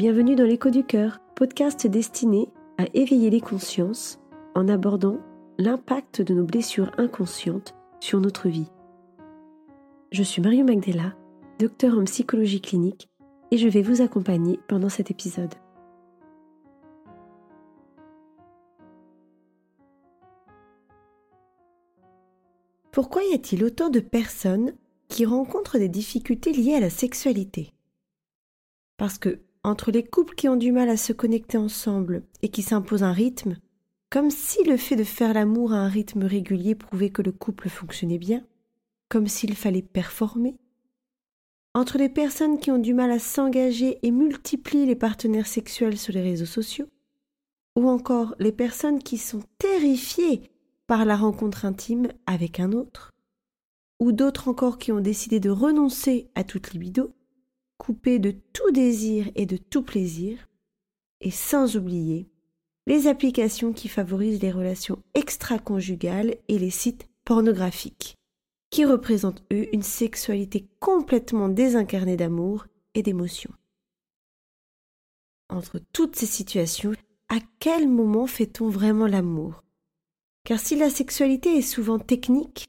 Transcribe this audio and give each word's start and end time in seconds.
Bienvenue 0.00 0.34
dans 0.34 0.44
l'écho 0.44 0.70
du 0.70 0.82
cœur, 0.82 1.20
podcast 1.36 1.86
destiné 1.86 2.48
à 2.78 2.86
éveiller 2.94 3.28
les 3.28 3.42
consciences 3.42 4.18
en 4.54 4.66
abordant 4.66 5.18
l'impact 5.58 6.22
de 6.22 6.32
nos 6.32 6.46
blessures 6.46 6.90
inconscientes 6.96 7.74
sur 8.00 8.18
notre 8.18 8.48
vie. 8.48 8.70
Je 10.10 10.22
suis 10.22 10.40
Mario 10.40 10.64
Magdela, 10.64 11.14
docteur 11.58 11.98
en 11.98 12.04
psychologie 12.04 12.62
clinique, 12.62 13.10
et 13.50 13.58
je 13.58 13.68
vais 13.68 13.82
vous 13.82 14.00
accompagner 14.00 14.58
pendant 14.68 14.88
cet 14.88 15.10
épisode. 15.10 15.54
Pourquoi 22.90 23.22
y 23.24 23.34
a-t-il 23.34 23.62
autant 23.64 23.90
de 23.90 24.00
personnes 24.00 24.72
qui 25.08 25.26
rencontrent 25.26 25.76
des 25.76 25.90
difficultés 25.90 26.54
liées 26.54 26.76
à 26.76 26.80
la 26.80 26.88
sexualité? 26.88 27.74
Parce 28.96 29.18
que, 29.18 29.40
entre 29.62 29.90
les 29.90 30.04
couples 30.04 30.34
qui 30.34 30.48
ont 30.48 30.56
du 30.56 30.72
mal 30.72 30.88
à 30.88 30.96
se 30.96 31.12
connecter 31.12 31.58
ensemble 31.58 32.22
et 32.42 32.48
qui 32.48 32.62
s'imposent 32.62 33.02
un 33.02 33.12
rythme, 33.12 33.56
comme 34.08 34.30
si 34.30 34.64
le 34.64 34.76
fait 34.76 34.96
de 34.96 35.04
faire 35.04 35.34
l'amour 35.34 35.72
à 35.72 35.78
un 35.78 35.88
rythme 35.88 36.24
régulier 36.24 36.74
prouvait 36.74 37.10
que 37.10 37.22
le 37.22 37.32
couple 37.32 37.68
fonctionnait 37.68 38.18
bien, 38.18 38.44
comme 39.08 39.28
s'il 39.28 39.54
fallait 39.54 39.82
performer, 39.82 40.56
entre 41.74 41.98
les 41.98 42.08
personnes 42.08 42.58
qui 42.58 42.70
ont 42.70 42.78
du 42.78 42.94
mal 42.94 43.10
à 43.10 43.18
s'engager 43.18 43.98
et 44.02 44.10
multiplient 44.10 44.86
les 44.86 44.96
partenaires 44.96 45.46
sexuels 45.46 45.98
sur 45.98 46.12
les 46.12 46.22
réseaux 46.22 46.46
sociaux, 46.46 46.86
ou 47.76 47.88
encore 47.88 48.34
les 48.38 48.52
personnes 48.52 49.00
qui 49.00 49.18
sont 49.18 49.42
terrifiées 49.58 50.42
par 50.86 51.04
la 51.04 51.16
rencontre 51.16 51.64
intime 51.64 52.08
avec 52.26 52.58
un 52.58 52.72
autre, 52.72 53.12
ou 54.00 54.10
d'autres 54.10 54.48
encore 54.48 54.78
qui 54.78 54.90
ont 54.90 55.00
décidé 55.00 55.38
de 55.38 55.50
renoncer 55.50 56.28
à 56.34 56.42
toute 56.42 56.72
libido, 56.72 57.12
coupées 57.80 58.18
de 58.18 58.34
tout 58.52 58.70
désir 58.72 59.30
et 59.36 59.46
de 59.46 59.56
tout 59.56 59.82
plaisir, 59.82 60.46
et 61.22 61.30
sans 61.30 61.76
oublier 61.76 62.28
les 62.86 63.06
applications 63.06 63.72
qui 63.72 63.88
favorisent 63.88 64.42
les 64.42 64.52
relations 64.52 65.02
extra-conjugales 65.14 66.36
et 66.48 66.58
les 66.58 66.70
sites 66.70 67.08
pornographiques, 67.24 68.16
qui 68.68 68.84
représentent 68.84 69.42
eux 69.50 69.66
une 69.72 69.82
sexualité 69.82 70.68
complètement 70.78 71.48
désincarnée 71.48 72.18
d'amour 72.18 72.66
et 72.94 73.02
d'émotion. 73.02 73.50
Entre 75.48 75.80
toutes 75.92 76.16
ces 76.16 76.26
situations, 76.26 76.92
à 77.30 77.38
quel 77.60 77.88
moment 77.88 78.26
fait-on 78.26 78.68
vraiment 78.68 79.06
l'amour? 79.06 79.64
Car 80.44 80.60
si 80.60 80.76
la 80.76 80.90
sexualité 80.90 81.56
est 81.56 81.62
souvent 81.62 81.98
technique, 81.98 82.66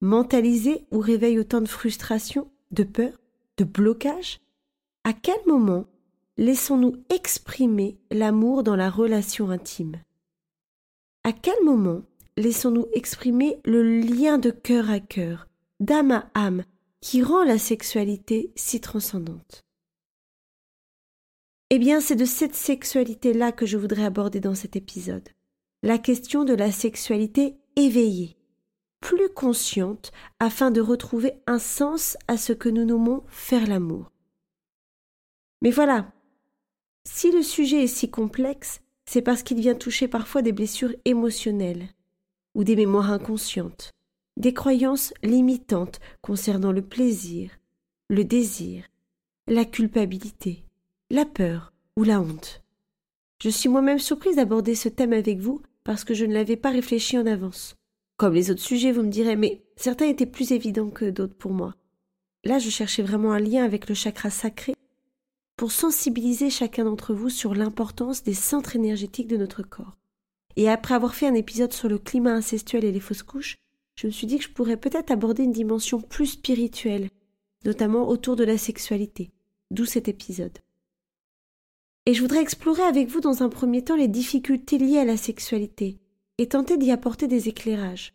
mentalisée 0.00 0.86
ou 0.90 1.00
réveille 1.00 1.38
autant 1.38 1.60
de 1.60 1.68
frustration, 1.68 2.50
de 2.70 2.84
peur, 2.84 3.20
de 3.58 3.64
blocage, 3.64 4.40
à 5.04 5.12
quel 5.12 5.38
moment 5.46 5.86
laissons-nous 6.38 6.96
exprimer 7.14 7.98
l'amour 8.10 8.62
dans 8.62 8.74
la 8.74 8.90
relation 8.90 9.50
intime? 9.50 10.00
À 11.24 11.32
quel 11.32 11.62
moment 11.62 12.02
laissons-nous 12.38 12.88
exprimer 12.94 13.60
le 13.64 13.82
lien 13.82 14.38
de 14.38 14.50
cœur 14.50 14.90
à 14.90 15.00
cœur, 15.00 15.46
d'âme 15.78 16.10
à 16.10 16.30
âme, 16.34 16.64
qui 17.00 17.22
rend 17.22 17.44
la 17.44 17.58
sexualité 17.58 18.50
si 18.56 18.80
transcendante? 18.80 19.62
Eh 21.68 21.78
bien, 21.78 22.00
c'est 22.00 22.16
de 22.16 22.24
cette 22.24 22.54
sexualité-là 22.54 23.52
que 23.52 23.66
je 23.66 23.76
voudrais 23.76 24.04
aborder 24.04 24.40
dans 24.40 24.54
cet 24.54 24.74
épisode. 24.74 25.28
La 25.82 25.98
question 25.98 26.44
de 26.44 26.54
la 26.54 26.72
sexualité 26.72 27.56
éveillée, 27.76 28.36
plus 29.00 29.28
consciente, 29.28 30.12
afin 30.38 30.70
de 30.70 30.80
retrouver 30.80 31.34
un 31.46 31.58
sens 31.58 32.16
à 32.26 32.38
ce 32.38 32.54
que 32.54 32.70
nous 32.70 32.86
nommons 32.86 33.22
faire 33.28 33.66
l'amour. 33.66 34.13
Mais 35.64 35.70
voilà, 35.70 36.12
si 37.08 37.30
le 37.30 37.42
sujet 37.42 37.84
est 37.84 37.86
si 37.86 38.10
complexe, 38.10 38.82
c'est 39.06 39.22
parce 39.22 39.42
qu'il 39.42 39.58
vient 39.58 39.74
toucher 39.74 40.08
parfois 40.08 40.42
des 40.42 40.52
blessures 40.52 40.94
émotionnelles, 41.06 41.88
ou 42.54 42.64
des 42.64 42.76
mémoires 42.76 43.10
inconscientes, 43.10 43.90
des 44.36 44.52
croyances 44.52 45.14
limitantes 45.22 46.00
concernant 46.20 46.70
le 46.70 46.82
plaisir, 46.82 47.50
le 48.10 48.24
désir, 48.24 48.84
la 49.46 49.64
culpabilité, 49.64 50.66
la 51.10 51.24
peur 51.24 51.72
ou 51.96 52.04
la 52.04 52.20
honte. 52.20 52.62
Je 53.42 53.48
suis 53.48 53.70
moi-même 53.70 53.98
surprise 53.98 54.36
d'aborder 54.36 54.74
ce 54.74 54.90
thème 54.90 55.14
avec 55.14 55.38
vous 55.38 55.62
parce 55.82 56.04
que 56.04 56.12
je 56.12 56.26
ne 56.26 56.34
l'avais 56.34 56.56
pas 56.58 56.72
réfléchi 56.72 57.16
en 57.16 57.24
avance. 57.24 57.74
Comme 58.18 58.34
les 58.34 58.50
autres 58.50 58.60
sujets, 58.60 58.92
vous 58.92 59.02
me 59.02 59.10
direz, 59.10 59.36
mais 59.36 59.64
certains 59.76 60.08
étaient 60.08 60.26
plus 60.26 60.52
évidents 60.52 60.90
que 60.90 61.08
d'autres 61.08 61.38
pour 61.38 61.52
moi. 61.52 61.74
Là, 62.44 62.58
je 62.58 62.68
cherchais 62.68 63.02
vraiment 63.02 63.32
un 63.32 63.40
lien 63.40 63.64
avec 63.64 63.88
le 63.88 63.94
chakra 63.94 64.28
sacré 64.28 64.74
pour 65.56 65.72
sensibiliser 65.72 66.50
chacun 66.50 66.84
d'entre 66.84 67.14
vous 67.14 67.30
sur 67.30 67.54
l'importance 67.54 68.22
des 68.22 68.34
centres 68.34 68.76
énergétiques 68.76 69.28
de 69.28 69.36
notre 69.36 69.62
corps. 69.62 69.96
Et 70.56 70.68
après 70.68 70.94
avoir 70.94 71.14
fait 71.14 71.26
un 71.26 71.34
épisode 71.34 71.72
sur 71.72 71.88
le 71.88 71.98
climat 71.98 72.34
incestuel 72.34 72.84
et 72.84 72.92
les 72.92 73.00
fausses 73.00 73.22
couches, 73.22 73.56
je 73.96 74.06
me 74.06 74.12
suis 74.12 74.26
dit 74.26 74.38
que 74.38 74.44
je 74.44 74.50
pourrais 74.50 74.76
peut-être 74.76 75.10
aborder 75.10 75.44
une 75.44 75.52
dimension 75.52 76.00
plus 76.00 76.26
spirituelle, 76.26 77.08
notamment 77.64 78.08
autour 78.08 78.36
de 78.36 78.44
la 78.44 78.58
sexualité, 78.58 79.30
d'où 79.70 79.84
cet 79.84 80.08
épisode. 80.08 80.58
Et 82.06 82.14
je 82.14 82.20
voudrais 82.20 82.42
explorer 82.42 82.82
avec 82.82 83.08
vous 83.08 83.20
dans 83.20 83.42
un 83.42 83.48
premier 83.48 83.82
temps 83.82 83.96
les 83.96 84.08
difficultés 84.08 84.78
liées 84.78 84.98
à 84.98 85.04
la 85.04 85.16
sexualité 85.16 85.98
et 86.38 86.48
tenter 86.48 86.76
d'y 86.76 86.90
apporter 86.90 87.28
des 87.28 87.48
éclairages. 87.48 88.12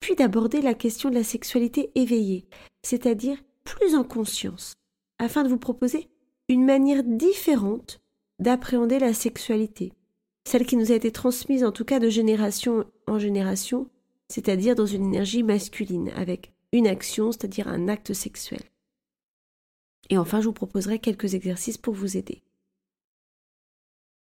Puis 0.00 0.14
d'aborder 0.14 0.62
la 0.62 0.74
question 0.74 1.10
de 1.10 1.14
la 1.14 1.24
sexualité 1.24 1.90
éveillée, 1.96 2.46
c'est-à-dire 2.82 3.36
plus 3.64 3.94
en 3.94 4.04
conscience, 4.04 4.74
afin 5.18 5.42
de 5.42 5.48
vous 5.48 5.58
proposer 5.58 6.08
une 6.48 6.64
manière 6.64 7.04
différente 7.04 8.00
d'appréhender 8.38 8.98
la 8.98 9.12
sexualité, 9.12 9.92
celle 10.46 10.64
qui 10.64 10.76
nous 10.76 10.92
a 10.92 10.94
été 10.94 11.12
transmise 11.12 11.62
en 11.62 11.72
tout 11.72 11.84
cas 11.84 11.98
de 11.98 12.08
génération 12.08 12.86
en 13.06 13.18
génération, 13.18 13.88
c'est-à-dire 14.28 14.74
dans 14.74 14.86
une 14.86 15.04
énergie 15.04 15.42
masculine, 15.42 16.10
avec 16.16 16.52
une 16.72 16.86
action, 16.86 17.32
c'est-à-dire 17.32 17.68
un 17.68 17.88
acte 17.88 18.14
sexuel. 18.14 18.62
Et 20.08 20.16
enfin, 20.16 20.40
je 20.40 20.46
vous 20.46 20.54
proposerai 20.54 20.98
quelques 20.98 21.34
exercices 21.34 21.76
pour 21.76 21.92
vous 21.92 22.16
aider. 22.16 22.42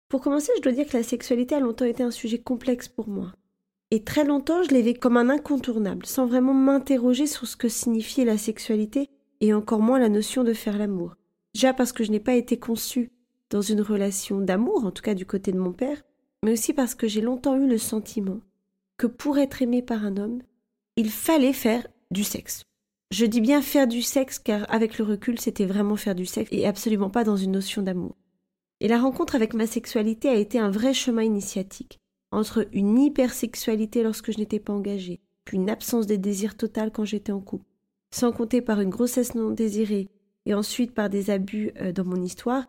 Pour 0.08 0.20
commencer, 0.20 0.50
je 0.56 0.62
dois 0.62 0.72
dire 0.72 0.88
que 0.88 0.96
la 0.96 1.04
sexualité 1.04 1.54
a 1.54 1.60
longtemps 1.60 1.84
été 1.84 2.02
un 2.02 2.10
sujet 2.10 2.40
complexe 2.40 2.88
pour 2.88 3.08
moi. 3.08 3.32
Et 3.92 4.02
très 4.02 4.24
longtemps, 4.24 4.64
je 4.64 4.70
l'ai 4.70 4.82
vécu 4.82 4.98
comme 4.98 5.16
un 5.16 5.30
incontournable, 5.30 6.06
sans 6.06 6.26
vraiment 6.26 6.54
m'interroger 6.54 7.28
sur 7.28 7.46
ce 7.46 7.56
que 7.56 7.68
signifiait 7.68 8.24
la 8.24 8.38
sexualité 8.38 9.08
et 9.40 9.54
encore 9.54 9.80
moins 9.80 10.00
la 10.00 10.08
notion 10.08 10.42
de 10.42 10.52
faire 10.52 10.78
l'amour. 10.78 11.14
Déjà 11.54 11.74
parce 11.74 11.92
que 11.92 12.04
je 12.04 12.10
n'ai 12.10 12.20
pas 12.20 12.34
été 12.34 12.58
conçue 12.58 13.10
dans 13.50 13.60
une 13.60 13.80
relation 13.80 14.40
d'amour, 14.40 14.84
en 14.84 14.90
tout 14.90 15.02
cas 15.02 15.14
du 15.14 15.26
côté 15.26 15.52
de 15.52 15.58
mon 15.58 15.72
père, 15.72 16.02
mais 16.44 16.52
aussi 16.52 16.72
parce 16.72 16.94
que 16.94 17.08
j'ai 17.08 17.20
longtemps 17.20 17.56
eu 17.56 17.68
le 17.68 17.78
sentiment 17.78 18.40
que 18.96 19.06
pour 19.06 19.38
être 19.38 19.62
aimé 19.62 19.82
par 19.82 20.04
un 20.04 20.16
homme, 20.16 20.42
il 20.96 21.10
fallait 21.10 21.52
faire 21.52 21.86
du 22.10 22.24
sexe. 22.24 22.62
Je 23.10 23.26
dis 23.26 23.40
bien 23.40 23.62
faire 23.62 23.88
du 23.88 24.02
sexe 24.02 24.38
car 24.38 24.72
avec 24.72 24.98
le 24.98 25.04
recul, 25.04 25.40
c'était 25.40 25.64
vraiment 25.64 25.96
faire 25.96 26.14
du 26.14 26.26
sexe 26.26 26.50
et 26.52 26.66
absolument 26.66 27.10
pas 27.10 27.24
dans 27.24 27.36
une 27.36 27.52
notion 27.52 27.82
d'amour. 27.82 28.16
Et 28.80 28.88
la 28.88 29.00
rencontre 29.00 29.34
avec 29.34 29.52
ma 29.52 29.66
sexualité 29.66 30.28
a 30.28 30.34
été 30.34 30.58
un 30.58 30.70
vrai 30.70 30.94
chemin 30.94 31.22
initiatique, 31.22 31.98
entre 32.30 32.68
une 32.72 32.98
hypersexualité 32.98 34.02
lorsque 34.02 34.32
je 34.32 34.38
n'étais 34.38 34.60
pas 34.60 34.72
engagée, 34.72 35.20
puis 35.44 35.56
une 35.56 35.70
absence 35.70 36.06
de 36.06 36.16
désir 36.16 36.56
total 36.56 36.92
quand 36.92 37.04
j'étais 37.04 37.32
en 37.32 37.40
couple, 37.40 37.66
sans 38.14 38.32
compter 38.32 38.62
par 38.62 38.80
une 38.80 38.90
grossesse 38.90 39.34
non 39.34 39.50
désirée, 39.50 40.08
et 40.46 40.54
ensuite 40.54 40.92
par 40.92 41.10
des 41.10 41.30
abus 41.30 41.72
euh, 41.80 41.92
dans 41.92 42.04
mon 42.04 42.22
histoire. 42.22 42.66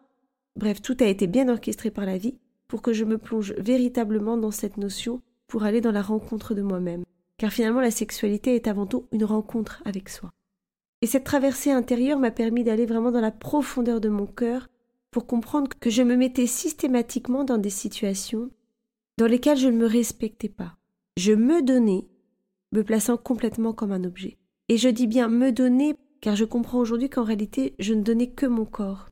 Bref, 0.55 0.81
tout 0.81 0.97
a 0.99 1.05
été 1.05 1.27
bien 1.27 1.49
orchestré 1.49 1.91
par 1.91 2.05
la 2.05 2.17
vie 2.17 2.37
pour 2.67 2.81
que 2.81 2.93
je 2.93 3.05
me 3.05 3.17
plonge 3.17 3.53
véritablement 3.57 4.37
dans 4.37 4.51
cette 4.51 4.77
notion 4.77 5.21
pour 5.47 5.63
aller 5.63 5.81
dans 5.81 5.91
la 5.91 6.01
rencontre 6.01 6.53
de 6.53 6.61
moi-même. 6.61 7.03
Car 7.37 7.51
finalement, 7.51 7.81
la 7.81 7.91
sexualité 7.91 8.55
est 8.55 8.67
avant 8.67 8.85
tout 8.85 9.07
une 9.11 9.25
rencontre 9.25 9.81
avec 9.85 10.09
soi. 10.09 10.31
Et 11.01 11.07
cette 11.07 11.23
traversée 11.23 11.71
intérieure 11.71 12.19
m'a 12.19 12.31
permis 12.31 12.63
d'aller 12.63 12.85
vraiment 12.85 13.11
dans 13.11 13.21
la 13.21 13.31
profondeur 13.31 13.99
de 13.99 14.09
mon 14.09 14.27
cœur 14.27 14.67
pour 15.09 15.25
comprendre 15.25 15.69
que 15.79 15.89
je 15.89 16.03
me 16.03 16.15
mettais 16.15 16.47
systématiquement 16.47 17.43
dans 17.43 17.57
des 17.57 17.69
situations 17.71 18.49
dans 19.17 19.27
lesquelles 19.27 19.57
je 19.57 19.67
ne 19.67 19.77
me 19.77 19.85
respectais 19.85 20.49
pas. 20.49 20.77
Je 21.17 21.33
me 21.33 21.61
donnais, 21.61 22.07
me 22.71 22.83
plaçant 22.83 23.17
complètement 23.17 23.73
comme 23.73 23.91
un 23.91 24.03
objet. 24.03 24.37
Et 24.69 24.77
je 24.77 24.89
dis 24.89 25.07
bien 25.07 25.27
me 25.27 25.51
donner 25.51 25.95
car 26.21 26.35
je 26.35 26.45
comprends 26.45 26.79
aujourd'hui 26.79 27.09
qu'en 27.09 27.23
réalité 27.23 27.75
je 27.79 27.93
ne 27.93 28.03
donnais 28.03 28.29
que 28.29 28.45
mon 28.45 28.65
corps. 28.65 29.09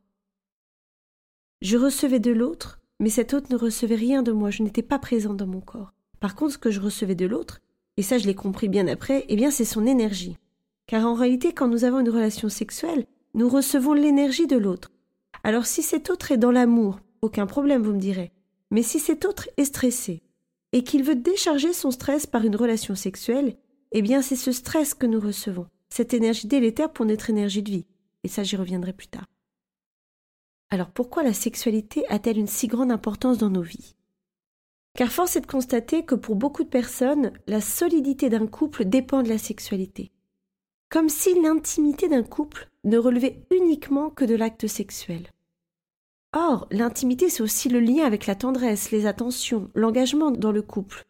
Je 1.61 1.75
recevais 1.75 2.19
de 2.19 2.31
l'autre, 2.31 2.79
mais 2.99 3.09
cet 3.09 3.33
autre 3.33 3.51
ne 3.51 3.57
recevait 3.57 3.95
rien 3.95 4.23
de 4.23 4.31
moi, 4.31 4.49
je 4.49 4.63
n'étais 4.63 4.83
pas 4.83 4.99
présente 4.99 5.37
dans 5.37 5.47
mon 5.47 5.61
corps. 5.61 5.93
Par 6.19 6.35
contre, 6.35 6.53
ce 6.53 6.57
que 6.57 6.71
je 6.71 6.79
recevais 6.79 7.15
de 7.15 7.25
l'autre, 7.25 7.59
et 7.97 8.01
ça 8.01 8.17
je 8.17 8.27
l'ai 8.27 8.35
compris 8.35 8.69
bien 8.69 8.87
après, 8.87 9.25
eh 9.27 9.35
bien 9.35 9.51
c'est 9.51 9.65
son 9.65 9.85
énergie. 9.85 10.37
Car 10.87 11.05
en 11.05 11.13
réalité, 11.13 11.53
quand 11.53 11.67
nous 11.67 11.83
avons 11.83 11.99
une 11.99 12.09
relation 12.09 12.49
sexuelle, 12.49 13.05
nous 13.33 13.49
recevons 13.49 13.93
l'énergie 13.93 14.47
de 14.47 14.57
l'autre. 14.57 14.91
Alors 15.43 15.65
si 15.65 15.81
cet 15.81 16.09
autre 16.09 16.31
est 16.31 16.37
dans 16.37 16.51
l'amour, 16.51 16.99
aucun 17.21 17.45
problème, 17.45 17.83
vous 17.83 17.93
me 17.93 17.99
direz. 17.99 18.31
Mais 18.71 18.83
si 18.83 18.99
cet 18.99 19.25
autre 19.25 19.49
est 19.57 19.65
stressé, 19.65 20.21
et 20.71 20.83
qu'il 20.83 21.03
veut 21.03 21.15
décharger 21.15 21.73
son 21.73 21.91
stress 21.91 22.27
par 22.27 22.45
une 22.45 22.55
relation 22.55 22.95
sexuelle, 22.95 23.55
eh 23.91 24.01
bien 24.01 24.21
c'est 24.21 24.35
ce 24.35 24.51
stress 24.51 24.93
que 24.93 25.07
nous 25.07 25.19
recevons, 25.19 25.67
cette 25.89 26.13
énergie 26.13 26.47
délétère 26.47 26.91
pour 26.91 27.05
notre 27.05 27.29
énergie 27.29 27.63
de 27.63 27.71
vie. 27.71 27.85
Et 28.23 28.27
ça 28.27 28.43
j'y 28.43 28.55
reviendrai 28.55 28.93
plus 28.93 29.07
tard. 29.07 29.27
Alors 30.69 30.91
pourquoi 30.91 31.23
la 31.23 31.33
sexualité 31.33 32.07
a-t-elle 32.09 32.37
une 32.37 32.47
si 32.47 32.67
grande 32.67 32.91
importance 32.91 33.37
dans 33.37 33.49
nos 33.49 33.61
vies? 33.61 33.95
Car 34.95 35.11
force 35.11 35.35
est 35.35 35.41
de 35.41 35.47
constater 35.47 36.03
que 36.03 36.15
pour 36.15 36.35
beaucoup 36.35 36.63
de 36.63 36.69
personnes, 36.69 37.31
la 37.47 37.61
solidité 37.61 38.29
d'un 38.29 38.47
couple 38.47 38.85
dépend 38.85 39.23
de 39.23 39.29
la 39.29 39.37
sexualité. 39.37 40.11
Comme 40.89 41.09
si 41.09 41.39
l'intimité 41.39 42.09
d'un 42.09 42.23
couple 42.23 42.69
ne 42.83 42.97
relevait 42.97 43.45
uniquement 43.51 44.09
que 44.09 44.25
de 44.25 44.35
l'acte 44.35 44.67
sexuel. 44.67 45.29
Or, 46.33 46.67
l'intimité, 46.71 47.29
c'est 47.29 47.41
aussi 47.41 47.69
le 47.69 47.79
lien 47.79 48.05
avec 48.05 48.27
la 48.27 48.35
tendresse, 48.35 48.91
les 48.91 49.07
attentions, 49.07 49.71
l'engagement 49.73 50.31
dans 50.31 50.51
le 50.51 50.61
couple. 50.61 51.05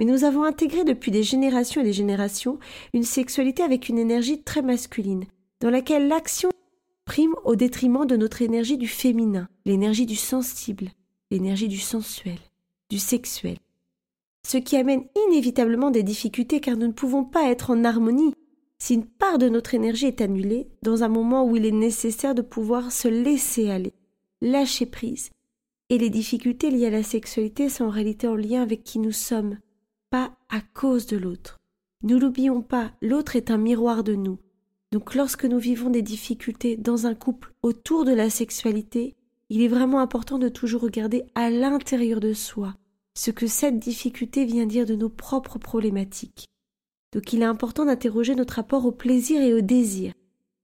Mais 0.00 0.06
nous 0.06 0.24
avons 0.24 0.44
intégré 0.44 0.82
depuis 0.82 1.10
des 1.10 1.22
générations 1.22 1.82
et 1.82 1.84
des 1.84 1.92
générations 1.92 2.58
une 2.94 3.02
sexualité 3.02 3.62
avec 3.62 3.90
une 3.90 3.98
énergie 3.98 4.42
très 4.42 4.62
masculine, 4.62 5.26
dans 5.60 5.68
laquelle 5.68 6.08
l'action 6.08 6.48
prime 7.04 7.34
au 7.44 7.54
détriment 7.54 8.06
de 8.06 8.16
notre 8.16 8.40
énergie 8.40 8.78
du 8.78 8.88
féminin, 8.88 9.46
l'énergie 9.66 10.06
du 10.06 10.16
sensible, 10.16 10.88
l'énergie 11.30 11.68
du 11.68 11.76
sensuel, 11.76 12.38
du 12.88 12.98
sexuel. 12.98 13.58
Ce 14.48 14.56
qui 14.56 14.78
amène 14.78 15.04
inévitablement 15.28 15.90
des 15.90 16.02
difficultés 16.02 16.60
car 16.60 16.78
nous 16.78 16.86
ne 16.86 16.92
pouvons 16.92 17.24
pas 17.24 17.50
être 17.50 17.68
en 17.68 17.84
harmonie 17.84 18.32
si 18.78 18.94
une 18.94 19.04
part 19.04 19.36
de 19.36 19.50
notre 19.50 19.74
énergie 19.74 20.06
est 20.06 20.22
annulée 20.22 20.70
dans 20.80 21.02
un 21.02 21.08
moment 21.08 21.44
où 21.44 21.56
il 21.56 21.66
est 21.66 21.72
nécessaire 21.72 22.34
de 22.34 22.40
pouvoir 22.40 22.90
se 22.90 23.08
laisser 23.08 23.68
aller, 23.68 23.92
lâcher 24.40 24.86
prise. 24.86 25.28
Et 25.90 25.98
les 25.98 26.08
difficultés 26.08 26.70
liées 26.70 26.86
à 26.86 26.90
la 26.90 27.02
sexualité 27.02 27.68
sont 27.68 27.84
en 27.84 27.90
réalité 27.90 28.26
en 28.28 28.34
lien 28.34 28.62
avec 28.62 28.82
qui 28.82 28.98
nous 28.98 29.12
sommes, 29.12 29.58
pas 30.10 30.32
à 30.48 30.60
cause 30.60 31.06
de 31.06 31.16
l'autre. 31.16 31.56
Nous 32.02 32.18
l'oublions 32.18 32.62
pas, 32.62 32.92
l'autre 33.00 33.36
est 33.36 33.50
un 33.50 33.58
miroir 33.58 34.02
de 34.02 34.14
nous. 34.14 34.38
Donc 34.92 35.14
lorsque 35.14 35.44
nous 35.44 35.58
vivons 35.58 35.88
des 35.88 36.02
difficultés 36.02 36.76
dans 36.76 37.06
un 37.06 37.14
couple 37.14 37.54
autour 37.62 38.04
de 38.04 38.12
la 38.12 38.28
sexualité, 38.28 39.14
il 39.48 39.62
est 39.62 39.68
vraiment 39.68 40.00
important 40.00 40.38
de 40.38 40.48
toujours 40.48 40.82
regarder 40.82 41.24
à 41.34 41.50
l'intérieur 41.50 42.20
de 42.20 42.32
soi 42.32 42.74
ce 43.14 43.30
que 43.30 43.46
cette 43.46 43.78
difficulté 43.78 44.44
vient 44.44 44.66
dire 44.66 44.86
de 44.86 44.94
nos 44.94 45.08
propres 45.08 45.58
problématiques. 45.58 46.46
Donc 47.12 47.32
il 47.32 47.42
est 47.42 47.46
important 47.46 47.84
d'interroger 47.84 48.34
notre 48.34 48.54
rapport 48.54 48.86
au 48.86 48.92
plaisir 48.92 49.42
et 49.42 49.54
au 49.54 49.60
désir. 49.60 50.12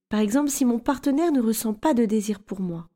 Par 0.08 0.20
exemple, 0.20 0.50
si 0.50 0.64
mon 0.64 0.78
partenaire 0.78 1.32
ne 1.32 1.40
ressent 1.40 1.74
pas 1.74 1.94
de 1.94 2.04
désir 2.04 2.40
pour 2.40 2.60
moi, 2.60 2.88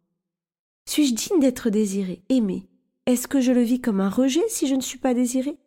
suis-je 0.89 1.15
digne 1.15 1.41
d'être 1.41 1.71
désiré, 1.71 2.23
aimé? 2.29 2.69
Est-ce 3.07 3.29
que 3.29 3.41
je 3.41 3.53
le 3.53 3.63
vis 3.63 3.81
comme 3.81 4.01
un 4.01 4.09
rejet 4.09 4.43
si 4.49 4.67
je 4.67 4.75
ne 4.75 4.81
suis 4.81 4.99
pas 4.99 5.15
désiré? 5.15 5.59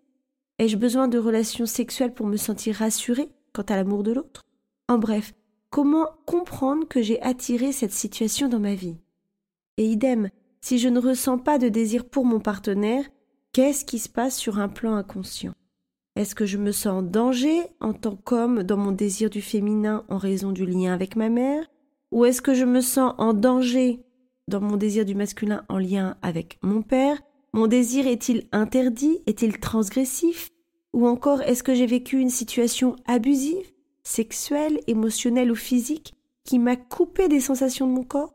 Ai-je 0.59 0.77
besoin 0.77 1.07
de 1.07 1.17
relations 1.17 1.65
sexuelles 1.65 2.13
pour 2.13 2.27
me 2.27 2.37
sentir 2.37 2.75
rassuré 2.75 3.29
quant 3.53 3.63
à 3.63 3.75
l'amour 3.75 4.03
de 4.03 4.11
l'autre? 4.11 4.43
En 4.87 4.99
bref, 4.99 5.33
comment 5.69 6.07
comprendre 6.25 6.87
que 6.87 7.01
j'ai 7.01 7.21
attiré 7.21 7.71
cette 7.71 7.91
situation 7.91 8.49
dans 8.49 8.59
ma 8.59 8.75
vie? 8.75 8.97
Et 9.77 9.85
idem, 9.85 10.29
si 10.61 10.77
je 10.77 10.89
ne 10.89 10.99
ressens 10.99 11.39
pas 11.39 11.57
de 11.57 11.69
désir 11.69 12.05
pour 12.05 12.25
mon 12.25 12.39
partenaire, 12.39 13.05
qu'est-ce 13.51 13.83
qui 13.83 13.97
se 13.97 14.09
passe 14.09 14.37
sur 14.37 14.59
un 14.59 14.69
plan 14.69 14.95
inconscient? 14.95 15.53
Est-ce 16.15 16.35
que 16.35 16.45
je 16.45 16.59
me 16.59 16.71
sens 16.71 16.93
en 16.93 17.01
danger 17.01 17.63
en 17.79 17.93
tant 17.93 18.15
qu'homme 18.15 18.61
dans 18.61 18.77
mon 18.77 18.91
désir 18.91 19.31
du 19.31 19.41
féminin 19.41 20.05
en 20.09 20.17
raison 20.17 20.51
du 20.51 20.67
lien 20.67 20.93
avec 20.93 21.15
ma 21.15 21.29
mère? 21.29 21.65
Ou 22.11 22.25
est-ce 22.25 22.43
que 22.43 22.53
je 22.53 22.65
me 22.65 22.81
sens 22.81 23.15
en 23.17 23.33
danger 23.33 23.99
dans 24.47 24.61
mon 24.61 24.77
désir 24.77 25.05
du 25.05 25.15
masculin 25.15 25.65
en 25.69 25.79
lien 25.79 26.15
avec 26.21 26.59
mon 26.61 26.83
père? 26.83 27.19
Mon 27.53 27.67
désir 27.67 28.07
est-il 28.07 28.47
interdit? 28.51 29.19
Est-il 29.27 29.59
transgressif? 29.59 30.49
Ou 30.91 31.07
encore 31.07 31.41
est-ce 31.43 31.63
que 31.63 31.75
j'ai 31.75 31.85
vécu 31.85 32.19
une 32.19 32.29
situation 32.29 32.95
abusive, 33.05 33.71
sexuelle, 34.03 34.79
émotionnelle 34.87 35.51
ou 35.51 35.55
physique, 35.55 36.15
qui 36.43 36.59
m'a 36.59 36.75
coupé 36.75 37.27
des 37.27 37.39
sensations 37.39 37.87
de 37.87 37.93
mon 37.93 38.03
corps, 38.03 38.33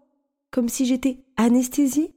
comme 0.51 0.69
si 0.69 0.87
j'étais 0.87 1.25
anesthésiée 1.37 2.15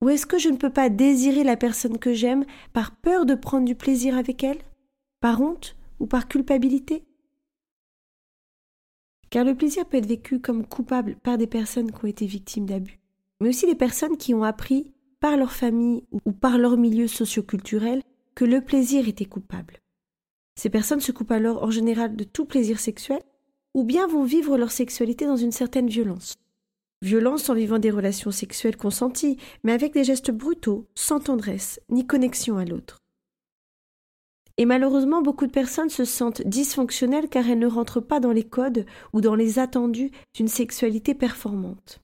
Ou 0.00 0.08
est-ce 0.08 0.26
que 0.26 0.38
je 0.38 0.48
ne 0.48 0.56
peux 0.56 0.70
pas 0.70 0.88
désirer 0.88 1.44
la 1.44 1.56
personne 1.56 1.98
que 1.98 2.14
j'aime 2.14 2.44
par 2.72 2.96
peur 2.96 3.26
de 3.26 3.34
prendre 3.34 3.66
du 3.66 3.74
plaisir 3.74 4.16
avec 4.16 4.42
elle? 4.42 4.58
Par 5.20 5.42
honte 5.42 5.76
ou 5.98 6.06
par 6.06 6.26
culpabilité? 6.26 7.04
Car 9.28 9.44
le 9.44 9.54
plaisir 9.54 9.86
peut 9.86 9.98
être 9.98 10.06
vécu 10.06 10.40
comme 10.40 10.66
coupable 10.66 11.16
par 11.22 11.38
des 11.38 11.46
personnes 11.46 11.92
qui 11.92 12.04
ont 12.04 12.08
été 12.08 12.26
victimes 12.26 12.66
d'abus, 12.66 12.98
mais 13.40 13.50
aussi 13.50 13.66
des 13.66 13.76
personnes 13.76 14.16
qui 14.16 14.34
ont 14.34 14.42
appris 14.42 14.92
par 15.20 15.36
leur 15.36 15.52
famille 15.52 16.04
ou 16.24 16.32
par 16.32 16.58
leur 16.58 16.76
milieu 16.76 17.06
socioculturel 17.06 18.02
que 18.34 18.44
le 18.44 18.62
plaisir 18.62 19.06
était 19.06 19.26
coupable. 19.26 19.80
Ces 20.56 20.70
personnes 20.70 21.00
se 21.00 21.12
coupent 21.12 21.30
alors 21.32 21.62
en 21.62 21.70
général 21.70 22.16
de 22.16 22.24
tout 22.24 22.46
plaisir 22.46 22.80
sexuel 22.80 23.22
ou 23.74 23.84
bien 23.84 24.06
vont 24.06 24.24
vivre 24.24 24.58
leur 24.58 24.72
sexualité 24.72 25.26
dans 25.26 25.36
une 25.36 25.52
certaine 25.52 25.88
violence. 25.88 26.36
Violence 27.02 27.48
en 27.48 27.54
vivant 27.54 27.78
des 27.78 27.90
relations 27.90 28.30
sexuelles 28.30 28.76
consenties, 28.76 29.38
mais 29.64 29.72
avec 29.72 29.94
des 29.94 30.04
gestes 30.04 30.30
brutaux, 30.30 30.86
sans 30.94 31.20
tendresse, 31.20 31.80
ni 31.88 32.06
connexion 32.06 32.58
à 32.58 32.64
l'autre. 32.64 32.98
Et 34.58 34.66
malheureusement, 34.66 35.22
beaucoup 35.22 35.46
de 35.46 35.52
personnes 35.52 35.88
se 35.88 36.04
sentent 36.04 36.42
dysfonctionnelles 36.42 37.30
car 37.30 37.48
elles 37.48 37.58
ne 37.58 37.66
rentrent 37.66 38.02
pas 38.02 38.20
dans 38.20 38.32
les 38.32 38.44
codes 38.44 38.84
ou 39.14 39.22
dans 39.22 39.34
les 39.34 39.58
attendus 39.58 40.10
d'une 40.34 40.48
sexualité 40.48 41.14
performante. 41.14 42.00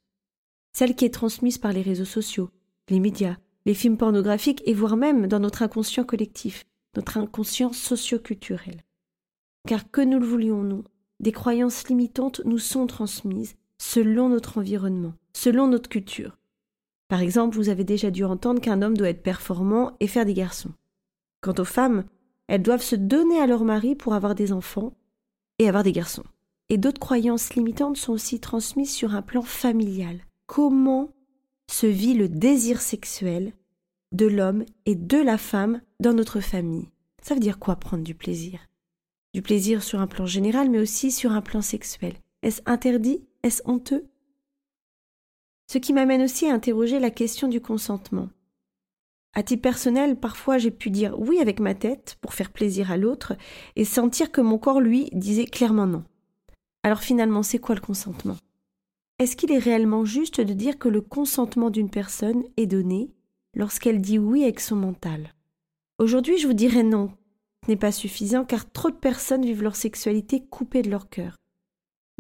Celle 0.73 0.95
qui 0.95 1.05
est 1.05 1.13
transmise 1.13 1.59
par 1.59 1.73
les 1.73 1.83
réseaux 1.83 2.07
sociaux, 2.07 2.49
les 2.89 3.01
médias, 3.01 3.37
les 3.65 3.75
films 3.75 3.97
pornographiques 3.97 4.63
et 4.67 4.75
voire 4.75 4.97
même 4.97 5.27
dans 5.27 5.41
notre 5.41 5.63
inconscient 5.63 6.05
collectif, 6.05 6.65
notre 6.95 7.19
inconscient 7.19 7.73
socioculturel. 7.73 8.83
Car 9.67 9.91
que 9.91 10.01
nous 10.01 10.19
le 10.19 10.27
voulions 10.27 10.63
nous, 10.63 10.85
des 11.21 11.33
croyances 11.33 11.89
limitantes 11.89 12.41
nous 12.45 12.59
sont 12.59 12.87
transmises 12.87 13.57
selon 13.79 14.29
notre 14.29 14.59
environnement, 14.59 15.15
selon 15.33 15.67
notre 15.67 15.89
culture. 15.89 16.39
Par 17.09 17.21
exemple, 17.21 17.57
vous 17.57 17.69
avez 17.69 17.85
déjà 17.85 18.11
dû 18.11 18.25
entendre 18.25 18.61
qu'un 18.61 18.83
homme 18.83 18.97
doit 18.97 19.09
être 19.09 19.23
performant 19.23 19.97
et 20.01 20.07
faire 20.07 20.25
des 20.25 20.35
garçons. 20.35 20.73
Quant 21.41 21.55
aux 21.59 21.65
femmes, 21.65 22.05
elles 22.49 22.63
doivent 22.63 22.83
se 22.83 22.97
donner 22.97 23.41
à 23.41 23.47
leur 23.47 23.65
mari 23.65 23.95
pour 23.95 24.15
avoir 24.15 24.35
des 24.35 24.53
enfants 24.53 24.93
et 25.59 25.69
avoir 25.69 25.85
des 25.85 25.93
garçons. 25.93 26.25
Et 26.69 26.79
d'autres 26.79 27.01
croyances 27.01 27.55
limitantes 27.55 27.97
sont 27.97 28.13
aussi 28.13 28.41
transmises 28.41 28.93
sur 28.93 29.15
un 29.15 29.23
plan 29.23 29.43
familial. 29.43 30.21
Comment 30.47 31.11
se 31.71 31.87
vit 31.87 32.15
le 32.15 32.29
désir 32.29 32.81
sexuel 32.81 33.53
de 34.13 34.27
l'homme 34.27 34.65
et 34.87 34.95
de 34.95 35.19
la 35.19 35.39
femme 35.39 35.81
dans 36.01 36.15
notre 36.15 36.41
famille. 36.41 36.89
Ça 37.23 37.35
veut 37.35 37.41
dire 37.41 37.59
quoi 37.59 37.77
prendre 37.77 38.05
du 38.05 38.15
plaisir? 38.15 38.61
Du 39.35 39.43
plaisir 39.43 39.83
sur 39.83 40.01
un 40.01 40.07
plan 40.07 40.27
général, 40.27 40.71
mais 40.71 40.79
aussi 40.79 41.11
sur 41.11 41.33
un 41.33 41.43
plan 41.43 41.61
sexuel. 41.61 42.15
Est-ce 42.43 42.63
interdit? 42.67 43.27
Est-ce 43.43 43.63
honteux? 43.65 44.07
Ce 45.71 45.79
qui 45.79 45.93
m'amène 45.93 46.23
aussi 46.23 46.47
à 46.47 46.55
interroger 46.55 47.01
la 47.01 47.11
question 47.11 47.49
du 47.49 47.61
consentement. 47.61 48.29
À 49.35 49.43
titre 49.43 49.63
personnel, 49.63 50.19
parfois 50.19 50.57
j'ai 50.57 50.71
pu 50.71 50.91
dire 50.91 51.19
oui 51.19 51.41
avec 51.41 51.61
ma 51.61 51.75
tête 51.75 52.17
pour 52.23 52.33
faire 52.33 52.53
plaisir 52.53 52.91
à 52.91 52.97
l'autre 52.97 53.35
et 53.75 53.85
sentir 53.85 54.31
que 54.33 54.41
mon 54.41 54.57
corps, 54.57 54.81
lui, 54.81 55.11
disait 55.13 55.45
clairement 55.45 55.87
non. 55.87 56.05
Alors 56.85 57.01
finalement, 57.01 57.43
c'est 57.43 57.59
quoi 57.59 57.75
le 57.75 57.81
consentement? 57.81 58.37
Est-ce 59.19 59.35
qu'il 59.35 59.51
est 59.51 59.59
réellement 59.59 60.05
juste 60.05 60.43
de 60.43 60.53
dire 60.53 60.79
que 60.79 60.89
le 60.89 61.01
consentement 61.01 61.71
d'une 61.71 61.89
personne 61.89 62.45
est 62.59 62.67
donné 62.67 63.11
lorsqu'elle 63.55 64.01
dit 64.03 64.19
oui 64.19 64.43
avec 64.43 64.61
son 64.61 64.77
mental? 64.77 65.33
Aujourd'hui, 65.99 66.37
je 66.37 66.47
vous 66.47 66.53
dirais 66.53 66.83
non. 66.83 67.11
Ce 67.65 67.71
n'est 67.71 67.79
pas 67.79 67.93
suffisant 67.93 68.45
car 68.45 68.71
trop 68.71 68.91
de 68.91 68.97
personnes 68.97 69.45
vivent 69.45 69.63
leur 69.63 69.75
sexualité 69.75 70.45
coupée 70.45 70.83
de 70.83 70.91
leur 70.91 71.09
cœur. 71.09 71.37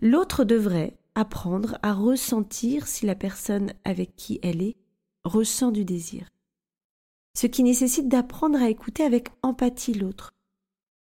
L'autre 0.00 0.44
devrait 0.44 0.96
apprendre 1.14 1.78
à 1.82 1.92
ressentir 1.92 2.86
si 2.86 3.04
la 3.04 3.14
personne 3.14 3.74
avec 3.84 4.16
qui 4.16 4.40
elle 4.42 4.62
est 4.62 4.76
ressent 5.24 5.72
du 5.72 5.84
désir. 5.84 6.30
Ce 7.34 7.46
qui 7.46 7.62
nécessite 7.62 8.08
d'apprendre 8.08 8.60
à 8.60 8.70
écouter 8.70 9.02
avec 9.02 9.28
empathie 9.42 9.92
l'autre, 9.92 10.32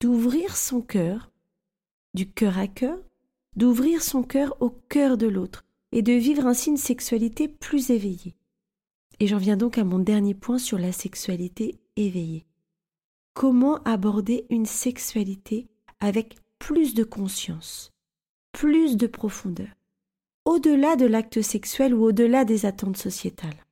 d'ouvrir 0.00 0.56
son 0.56 0.82
cœur, 0.82 1.30
du 2.12 2.30
cœur 2.30 2.58
à 2.58 2.66
cœur, 2.68 2.98
d'ouvrir 3.56 4.02
son 4.02 4.22
cœur 4.22 4.54
au 4.60 4.68
cœur 4.70 5.16
de 5.16 5.26
l'autre, 5.26 5.64
et 5.92 6.02
de 6.02 6.12
vivre 6.12 6.46
ainsi 6.46 6.70
une 6.70 6.76
sexualité 6.76 7.48
plus 7.48 7.90
éveillée. 7.90 8.34
Et 9.20 9.26
j'en 9.26 9.38
viens 9.38 9.56
donc 9.56 9.78
à 9.78 9.84
mon 9.84 9.98
dernier 9.98 10.34
point 10.34 10.58
sur 10.58 10.78
la 10.78 10.92
sexualité 10.92 11.80
éveillée. 11.96 12.46
Comment 13.34 13.82
aborder 13.84 14.46
une 14.50 14.66
sexualité 14.66 15.68
avec 16.00 16.36
plus 16.58 16.94
de 16.94 17.04
conscience, 17.04 17.92
plus 18.52 18.96
de 18.96 19.06
profondeur, 19.06 19.68
au-delà 20.44 20.96
de 20.96 21.06
l'acte 21.06 21.42
sexuel 21.42 21.94
ou 21.94 22.04
au-delà 22.04 22.44
des 22.44 22.66
attentes 22.66 22.96
sociétales? 22.96 23.64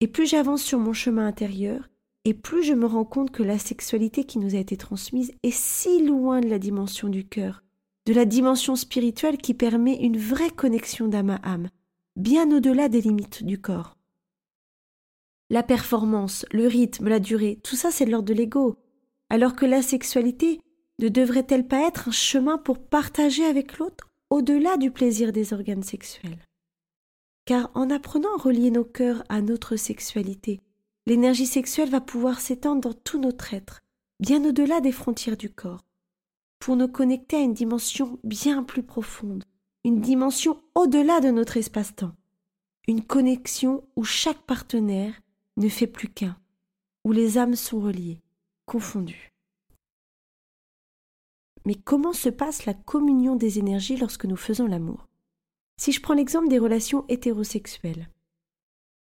Et 0.00 0.08
plus 0.08 0.26
j'avance 0.26 0.62
sur 0.62 0.78
mon 0.78 0.92
chemin 0.92 1.26
intérieur, 1.26 1.88
et 2.24 2.34
plus 2.34 2.62
je 2.62 2.74
me 2.74 2.86
rends 2.86 3.04
compte 3.04 3.30
que 3.30 3.42
la 3.42 3.58
sexualité 3.58 4.24
qui 4.24 4.38
nous 4.38 4.54
a 4.54 4.58
été 4.58 4.76
transmise 4.76 5.32
est 5.42 5.54
si 5.54 6.04
loin 6.04 6.40
de 6.40 6.48
la 6.48 6.58
dimension 6.58 7.08
du 7.08 7.26
cœur, 7.26 7.62
de 8.10 8.14
la 8.16 8.24
dimension 8.24 8.74
spirituelle 8.74 9.38
qui 9.38 9.54
permet 9.54 9.94
une 9.94 10.18
vraie 10.18 10.50
connexion 10.50 11.06
d'âme 11.06 11.30
à 11.30 11.40
âme, 11.44 11.68
bien 12.16 12.50
au-delà 12.50 12.88
des 12.88 13.00
limites 13.00 13.44
du 13.44 13.60
corps. 13.60 13.96
La 15.48 15.62
performance, 15.62 16.44
le 16.50 16.66
rythme, 16.66 17.06
la 17.06 17.20
durée, 17.20 17.60
tout 17.62 17.76
ça 17.76 17.92
c'est 17.92 18.06
de 18.06 18.10
l'ordre 18.10 18.26
de 18.26 18.34
l'ego, 18.34 18.74
alors 19.28 19.54
que 19.54 19.64
la 19.64 19.80
sexualité 19.80 20.60
ne 20.98 21.08
devrait-elle 21.08 21.68
pas 21.68 21.86
être 21.86 22.08
un 22.08 22.10
chemin 22.10 22.58
pour 22.58 22.80
partager 22.80 23.44
avec 23.44 23.78
l'autre 23.78 24.08
au-delà 24.28 24.76
du 24.76 24.90
plaisir 24.90 25.30
des 25.30 25.52
organes 25.52 25.84
sexuels? 25.84 26.44
Car 27.44 27.70
en 27.74 27.90
apprenant 27.90 28.34
à 28.36 28.42
relier 28.42 28.72
nos 28.72 28.82
cœurs 28.82 29.22
à 29.28 29.40
notre 29.40 29.76
sexualité, 29.76 30.58
l'énergie 31.06 31.46
sexuelle 31.46 31.90
va 31.90 32.00
pouvoir 32.00 32.40
s'étendre 32.40 32.80
dans 32.80 32.92
tout 32.92 33.20
notre 33.20 33.54
être, 33.54 33.78
bien 34.18 34.44
au-delà 34.44 34.80
des 34.80 34.90
frontières 34.90 35.36
du 35.36 35.48
corps, 35.48 35.84
pour 36.60 36.76
nous 36.76 36.88
connecter 36.88 37.36
à 37.36 37.40
une 37.40 37.54
dimension 37.54 38.20
bien 38.22 38.62
plus 38.62 38.82
profonde, 38.82 39.44
une 39.82 40.00
dimension 40.00 40.62
au-delà 40.74 41.20
de 41.20 41.30
notre 41.30 41.56
espace-temps, 41.56 42.14
une 42.86 43.02
connexion 43.02 43.82
où 43.96 44.04
chaque 44.04 44.42
partenaire 44.42 45.20
ne 45.56 45.68
fait 45.68 45.86
plus 45.86 46.08
qu'un, 46.08 46.38
où 47.04 47.12
les 47.12 47.38
âmes 47.38 47.56
sont 47.56 47.80
reliées, 47.80 48.20
confondues. 48.66 49.32
Mais 51.64 51.74
comment 51.74 52.12
se 52.12 52.28
passe 52.28 52.66
la 52.66 52.74
communion 52.74 53.36
des 53.36 53.58
énergies 53.58 53.96
lorsque 53.96 54.26
nous 54.26 54.36
faisons 54.36 54.66
l'amour? 54.66 55.08
Si 55.78 55.92
je 55.92 56.00
prends 56.00 56.14
l'exemple 56.14 56.48
des 56.48 56.58
relations 56.58 57.06
hétérosexuelles, 57.08 58.08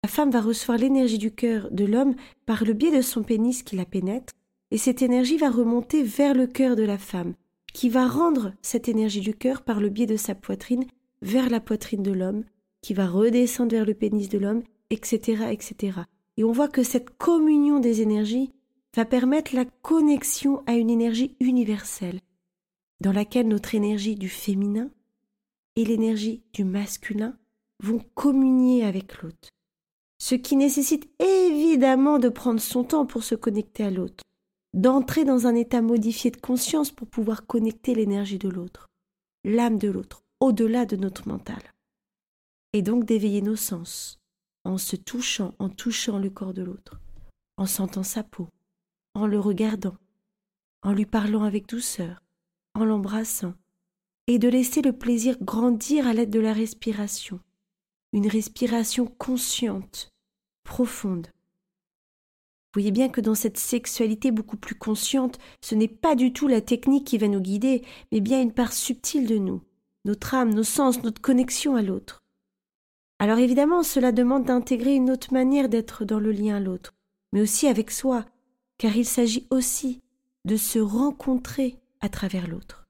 la 0.03 0.09
femme 0.09 0.31
va 0.31 0.41
recevoir 0.41 0.77
l'énergie 0.77 1.17
du 1.17 1.33
cœur 1.33 1.69
de 1.71 1.85
l'homme 1.85 2.15
par 2.45 2.63
le 2.63 2.73
biais 2.73 2.95
de 2.95 3.01
son 3.01 3.23
pénis 3.23 3.61
qui 3.61 3.75
la 3.75 3.85
pénètre, 3.85 4.33
et 4.71 4.77
cette 4.77 5.01
énergie 5.01 5.37
va 5.37 5.49
remonter 5.49 6.01
vers 6.01 6.33
le 6.33 6.47
cœur 6.47 6.75
de 6.75 6.83
la 6.83 6.97
femme, 6.97 7.33
qui 7.73 7.89
va 7.89 8.07
rendre 8.07 8.53
cette 8.61 8.89
énergie 8.89 9.21
du 9.21 9.33
cœur 9.33 9.61
par 9.61 9.79
le 9.79 9.89
biais 9.89 10.05
de 10.05 10.17
sa 10.17 10.35
poitrine 10.35 10.85
vers 11.21 11.49
la 11.49 11.59
poitrine 11.59 12.03
de 12.03 12.11
l'homme, 12.11 12.43
qui 12.81 12.93
va 12.93 13.07
redescendre 13.07 13.71
vers 13.71 13.85
le 13.85 13.93
pénis 13.93 14.29
de 14.29 14.39
l'homme, 14.39 14.63
etc., 14.89 15.45
etc. 15.51 15.99
Et 16.37 16.43
on 16.43 16.51
voit 16.51 16.67
que 16.67 16.83
cette 16.83 17.17
communion 17.17 17.79
des 17.79 18.01
énergies 18.01 18.51
va 18.95 19.05
permettre 19.05 19.55
la 19.55 19.65
connexion 19.65 20.63
à 20.65 20.73
une 20.73 20.89
énergie 20.89 21.35
universelle, 21.39 22.19
dans 22.99 23.11
laquelle 23.11 23.47
notre 23.47 23.75
énergie 23.75 24.15
du 24.15 24.29
féminin 24.29 24.89
et 25.75 25.85
l'énergie 25.85 26.43
du 26.53 26.63
masculin 26.63 27.37
vont 27.81 28.01
communier 28.15 28.83
avec 28.83 29.21
l'autre. 29.21 29.49
Ce 30.17 30.35
qui 30.35 30.55
nécessite 30.55 31.09
évidemment 31.19 32.19
de 32.19 32.29
prendre 32.29 32.59
son 32.59 32.83
temps 32.83 33.05
pour 33.05 33.23
se 33.23 33.35
connecter 33.35 33.83
à 33.83 33.89
l'autre, 33.89 34.23
d'entrer 34.73 35.25
dans 35.25 35.47
un 35.47 35.55
état 35.55 35.81
modifié 35.81 36.31
de 36.31 36.37
conscience 36.37 36.91
pour 36.91 37.07
pouvoir 37.07 37.45
connecter 37.45 37.93
l'énergie 37.93 38.39
de 38.39 38.49
l'autre, 38.49 38.87
l'âme 39.43 39.77
de 39.77 39.89
l'autre, 39.89 40.23
au-delà 40.39 40.85
de 40.85 40.95
notre 40.95 41.27
mental. 41.27 41.61
Et 42.73 42.81
donc 42.81 43.05
d'éveiller 43.05 43.41
nos 43.41 43.55
sens, 43.55 44.19
en 44.63 44.77
se 44.77 44.95
touchant, 44.95 45.53
en 45.59 45.69
touchant 45.69 46.19
le 46.19 46.29
corps 46.29 46.53
de 46.53 46.63
l'autre, 46.63 46.99
en 47.57 47.65
sentant 47.65 48.03
sa 48.03 48.23
peau, 48.23 48.47
en 49.13 49.27
le 49.27 49.39
regardant, 49.39 49.97
en 50.83 50.93
lui 50.93 51.05
parlant 51.05 51.43
avec 51.43 51.67
douceur, 51.67 52.23
en 52.73 52.85
l'embrassant, 52.85 53.53
et 54.27 54.39
de 54.39 54.47
laisser 54.47 54.81
le 54.81 54.93
plaisir 54.93 55.37
grandir 55.41 56.07
à 56.07 56.13
l'aide 56.13 56.29
de 56.29 56.39
la 56.39 56.53
respiration, 56.53 57.39
une 58.13 58.27
respiration 58.27 59.05
consciente, 59.05 60.09
profonde. 60.63 61.27
Voyez 62.73 62.91
bien 62.91 63.09
que 63.09 63.19
dans 63.19 63.35
cette 63.35 63.57
sexualité 63.57 64.31
beaucoup 64.31 64.55
plus 64.55 64.75
consciente, 64.75 65.39
ce 65.61 65.75
n'est 65.75 65.89
pas 65.89 66.15
du 66.15 66.31
tout 66.31 66.47
la 66.47 66.61
technique 66.61 67.05
qui 67.05 67.17
va 67.17 67.27
nous 67.27 67.41
guider, 67.41 67.83
mais 68.11 68.21
bien 68.21 68.41
une 68.41 68.53
part 68.53 68.71
subtile 68.71 69.27
de 69.27 69.37
nous, 69.37 69.61
notre 70.05 70.33
âme, 70.35 70.53
nos 70.53 70.63
sens, 70.63 71.03
notre 71.03 71.21
connexion 71.21 71.75
à 71.75 71.81
l'autre. 71.81 72.23
Alors 73.19 73.39
évidemment, 73.39 73.83
cela 73.83 74.13
demande 74.13 74.45
d'intégrer 74.45 74.95
une 74.95 75.11
autre 75.11 75.33
manière 75.33 75.67
d'être 75.67 76.05
dans 76.05 76.19
le 76.19 76.31
lien 76.31 76.55
à 76.55 76.59
l'autre, 76.59 76.93
mais 77.33 77.41
aussi 77.41 77.67
avec 77.67 77.91
soi, 77.91 78.25
car 78.77 78.95
il 78.95 79.05
s'agit 79.05 79.47
aussi 79.51 80.01
de 80.45 80.55
se 80.55 80.79
rencontrer 80.79 81.77
à 81.99 82.09
travers 82.09 82.47
l'autre. 82.47 82.87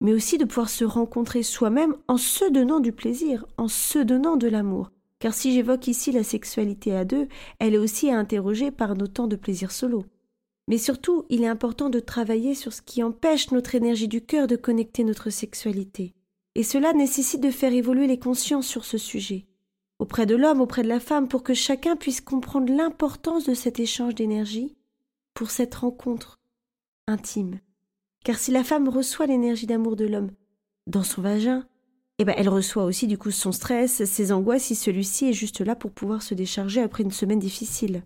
Mais 0.00 0.12
aussi 0.12 0.36
de 0.36 0.44
pouvoir 0.44 0.68
se 0.68 0.84
rencontrer 0.84 1.42
soi-même 1.42 1.94
en 2.08 2.16
se 2.16 2.50
donnant 2.50 2.80
du 2.80 2.92
plaisir, 2.92 3.46
en 3.56 3.68
se 3.68 3.98
donnant 3.98 4.36
de 4.36 4.48
l'amour. 4.48 4.90
Car 5.26 5.34
si 5.34 5.52
j'évoque 5.52 5.88
ici 5.88 6.12
la 6.12 6.22
sexualité 6.22 6.94
à 6.94 7.04
deux, 7.04 7.26
elle 7.58 7.74
est 7.74 7.78
aussi 7.78 8.10
à 8.10 8.16
interroger 8.16 8.70
par 8.70 8.94
nos 8.94 9.08
temps 9.08 9.26
de 9.26 9.34
plaisir 9.34 9.72
solo. 9.72 10.04
Mais 10.68 10.78
surtout, 10.78 11.24
il 11.30 11.42
est 11.42 11.48
important 11.48 11.90
de 11.90 11.98
travailler 11.98 12.54
sur 12.54 12.72
ce 12.72 12.80
qui 12.80 13.02
empêche 13.02 13.50
notre 13.50 13.74
énergie 13.74 14.06
du 14.06 14.24
cœur 14.24 14.46
de 14.46 14.54
connecter 14.54 15.02
notre 15.02 15.30
sexualité 15.30 16.14
et 16.54 16.62
cela 16.62 16.92
nécessite 16.92 17.40
de 17.40 17.50
faire 17.50 17.72
évoluer 17.72 18.06
les 18.06 18.20
consciences 18.20 18.68
sur 18.68 18.84
ce 18.84 18.98
sujet, 18.98 19.48
auprès 19.98 20.26
de 20.26 20.36
l'homme, 20.36 20.60
auprès 20.60 20.84
de 20.84 20.88
la 20.88 21.00
femme, 21.00 21.26
pour 21.26 21.42
que 21.42 21.54
chacun 21.54 21.96
puisse 21.96 22.20
comprendre 22.20 22.72
l'importance 22.72 23.46
de 23.46 23.54
cet 23.54 23.80
échange 23.80 24.14
d'énergie 24.14 24.76
pour 25.34 25.50
cette 25.50 25.74
rencontre 25.74 26.38
intime. 27.08 27.58
Car 28.24 28.38
si 28.38 28.52
la 28.52 28.62
femme 28.62 28.88
reçoit 28.88 29.26
l'énergie 29.26 29.66
d'amour 29.66 29.96
de 29.96 30.06
l'homme 30.06 30.30
dans 30.86 31.02
son 31.02 31.20
vagin, 31.20 31.66
eh 32.18 32.24
ben 32.24 32.34
elle 32.36 32.48
reçoit 32.48 32.84
aussi 32.84 33.06
du 33.06 33.18
coup 33.18 33.30
son 33.30 33.52
stress, 33.52 34.04
ses 34.04 34.32
angoisses 34.32 34.64
si 34.64 34.74
celui-ci 34.74 35.28
est 35.28 35.34
juste 35.34 35.60
là 35.60 35.76
pour 35.76 35.90
pouvoir 35.90 36.22
se 36.22 36.34
décharger 36.34 36.80
après 36.80 37.02
une 37.02 37.10
semaine 37.10 37.38
difficile. 37.38 38.02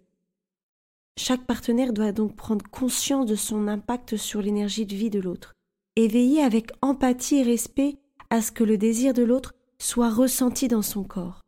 Chaque 1.16 1.44
partenaire 1.44 1.92
doit 1.92 2.12
donc 2.12 2.34
prendre 2.34 2.64
conscience 2.70 3.26
de 3.26 3.36
son 3.36 3.68
impact 3.68 4.16
sur 4.16 4.42
l'énergie 4.42 4.86
de 4.86 4.94
vie 4.94 5.10
de 5.10 5.20
l'autre, 5.20 5.54
et 5.96 6.08
veiller 6.08 6.42
avec 6.42 6.72
empathie 6.82 7.36
et 7.36 7.42
respect 7.42 7.98
à 8.30 8.42
ce 8.42 8.52
que 8.52 8.64
le 8.64 8.78
désir 8.78 9.12
de 9.12 9.22
l'autre 9.22 9.54
soit 9.78 10.10
ressenti 10.10 10.66
dans 10.68 10.82
son 10.82 11.04
corps. 11.04 11.42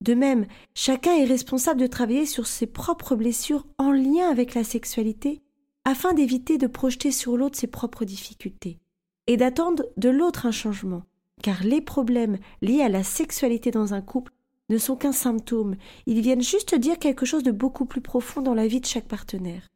De 0.00 0.14
même, 0.14 0.46
chacun 0.74 1.14
est 1.14 1.24
responsable 1.24 1.80
de 1.80 1.86
travailler 1.86 2.26
sur 2.26 2.46
ses 2.46 2.66
propres 2.66 3.16
blessures 3.16 3.66
en 3.78 3.92
lien 3.92 4.28
avec 4.30 4.54
la 4.54 4.64
sexualité 4.64 5.40
afin 5.84 6.12
d'éviter 6.12 6.58
de 6.58 6.66
projeter 6.66 7.10
sur 7.10 7.36
l'autre 7.36 7.58
ses 7.58 7.66
propres 7.66 8.04
difficultés 8.04 8.78
et 9.26 9.36
d'attendre 9.36 9.84
de 9.96 10.10
l'autre 10.10 10.46
un 10.46 10.50
changement, 10.50 11.04
car 11.42 11.62
les 11.62 11.80
problèmes 11.80 12.38
liés 12.62 12.82
à 12.82 12.88
la 12.88 13.02
sexualité 13.02 13.70
dans 13.70 13.94
un 13.94 14.00
couple 14.00 14.32
ne 14.70 14.78
sont 14.78 14.96
qu'un 14.96 15.12
symptôme, 15.12 15.76
ils 16.06 16.20
viennent 16.20 16.42
juste 16.42 16.74
dire 16.74 16.98
quelque 16.98 17.26
chose 17.26 17.42
de 17.42 17.50
beaucoup 17.50 17.84
plus 17.84 18.00
profond 18.00 18.40
dans 18.40 18.54
la 18.54 18.66
vie 18.66 18.80
de 18.80 18.86
chaque 18.86 19.08
partenaire. 19.08 19.68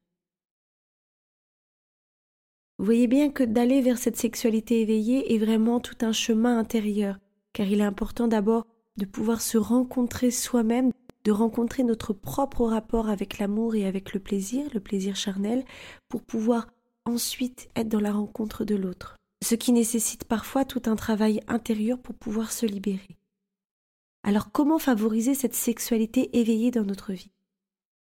Vous 2.78 2.84
voyez 2.84 3.08
bien 3.08 3.30
que 3.30 3.42
d'aller 3.42 3.80
vers 3.80 3.98
cette 3.98 4.16
sexualité 4.16 4.80
éveillée 4.80 5.34
est 5.34 5.38
vraiment 5.38 5.80
tout 5.80 5.96
un 6.02 6.12
chemin 6.12 6.58
intérieur, 6.58 7.18
car 7.52 7.66
il 7.66 7.80
est 7.80 7.84
important 7.84 8.28
d'abord 8.28 8.66
de 8.96 9.04
pouvoir 9.04 9.40
se 9.40 9.58
rencontrer 9.58 10.30
soi-même, 10.30 10.92
de 11.24 11.32
rencontrer 11.32 11.82
notre 11.82 12.12
propre 12.12 12.64
rapport 12.66 13.08
avec 13.08 13.38
l'amour 13.38 13.74
et 13.74 13.84
avec 13.84 14.14
le 14.14 14.20
plaisir, 14.20 14.68
le 14.72 14.80
plaisir 14.80 15.16
charnel, 15.16 15.64
pour 16.08 16.22
pouvoir 16.22 16.68
ensuite 17.04 17.68
être 17.74 17.88
dans 17.88 18.00
la 18.00 18.12
rencontre 18.12 18.64
de 18.64 18.76
l'autre, 18.76 19.17
ce 19.42 19.54
qui 19.54 19.72
nécessite 19.72 20.24
parfois 20.24 20.64
tout 20.64 20.82
un 20.86 20.96
travail 20.96 21.40
intérieur 21.48 21.98
pour 21.98 22.14
pouvoir 22.14 22.52
se 22.52 22.66
libérer. 22.66 23.18
Alors 24.22 24.50
comment 24.52 24.78
favoriser 24.78 25.34
cette 25.34 25.54
sexualité 25.54 26.38
éveillée 26.38 26.70
dans 26.70 26.84
notre 26.84 27.12
vie? 27.12 27.30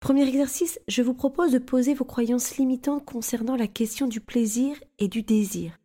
Premier 0.01 0.27
exercice, 0.27 0.81
je 0.89 1.03
vous 1.03 1.15
propose 1.15 1.53
de 1.53 1.59
poser 1.59 1.93
vos 1.93 2.05
croyances 2.05 2.57
limitantes 2.57 3.05
concernant 3.05 3.57
la 3.57 3.67
question 3.67 4.07
du 4.07 4.21
plaisir 4.21 4.77
et 4.99 5.09
du 5.09 5.23
désir, 5.23 5.79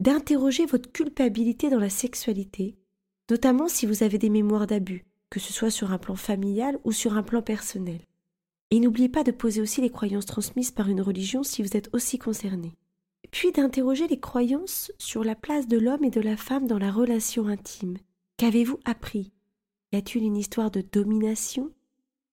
d'interroger 0.00 0.66
votre 0.66 0.90
culpabilité 0.90 1.70
dans 1.70 1.78
la 1.78 1.90
sexualité, 1.90 2.76
notamment 3.30 3.68
si 3.68 3.86
vous 3.86 4.02
avez 4.02 4.18
des 4.18 4.30
mémoires 4.30 4.66
d'abus, 4.66 5.06
que 5.30 5.40
ce 5.40 5.52
soit 5.52 5.70
sur 5.70 5.92
un 5.92 5.98
plan 5.98 6.16
familial 6.16 6.78
ou 6.84 6.92
sur 6.92 7.16
un 7.16 7.22
plan 7.22 7.40
personnel. 7.40 8.00
Et 8.72 8.80
n'oubliez 8.80 9.08
pas 9.08 9.22
de 9.22 9.30
poser 9.30 9.60
aussi 9.60 9.80
les 9.80 9.90
croyances 9.90 10.26
transmises 10.26 10.72
par 10.72 10.88
une 10.88 11.00
religion 11.00 11.44
si 11.44 11.62
vous 11.62 11.76
êtes 11.76 11.88
aussi 11.94 12.18
concerné. 12.18 12.72
Puis 13.30 13.52
d'interroger 13.52 14.06
les 14.08 14.20
croyances 14.20 14.92
sur 14.98 15.24
la 15.24 15.34
place 15.34 15.66
de 15.66 15.78
l'homme 15.78 16.04
et 16.04 16.10
de 16.10 16.20
la 16.20 16.36
femme 16.36 16.66
dans 16.66 16.78
la 16.78 16.90
relation 16.90 17.46
intime. 17.48 17.98
Qu'avez-vous 18.36 18.78
appris? 18.84 19.32
Y 19.92 19.96
a-t-il 19.96 20.24
une 20.24 20.36
histoire 20.36 20.70
de 20.70 20.80
domination? 20.80 21.72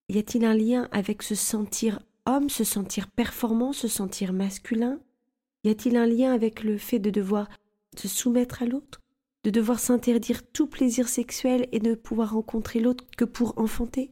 Y 0.09 0.17
a-t-il 0.19 0.45
un 0.45 0.53
lien 0.53 0.89
avec 0.91 1.23
se 1.23 1.35
sentir 1.35 1.99
homme, 2.25 2.49
se 2.49 2.63
sentir 2.63 3.09
performant, 3.09 3.73
se 3.73 3.87
sentir 3.87 4.33
masculin? 4.33 4.99
Y 5.63 5.69
a-t-il 5.69 5.95
un 5.95 6.05
lien 6.05 6.33
avec 6.33 6.63
le 6.63 6.77
fait 6.77 6.99
de 6.99 7.09
devoir 7.09 7.49
se 7.97 8.07
soumettre 8.07 8.61
à 8.61 8.65
l'autre? 8.65 8.99
De 9.43 9.49
devoir 9.49 9.79
s'interdire 9.79 10.45
tout 10.51 10.67
plaisir 10.67 11.07
sexuel 11.07 11.67
et 11.71 11.79
ne 11.79 11.95
pouvoir 11.95 12.33
rencontrer 12.33 12.79
l'autre 12.79 13.05
que 13.17 13.25
pour 13.25 13.57
enfanter? 13.57 14.11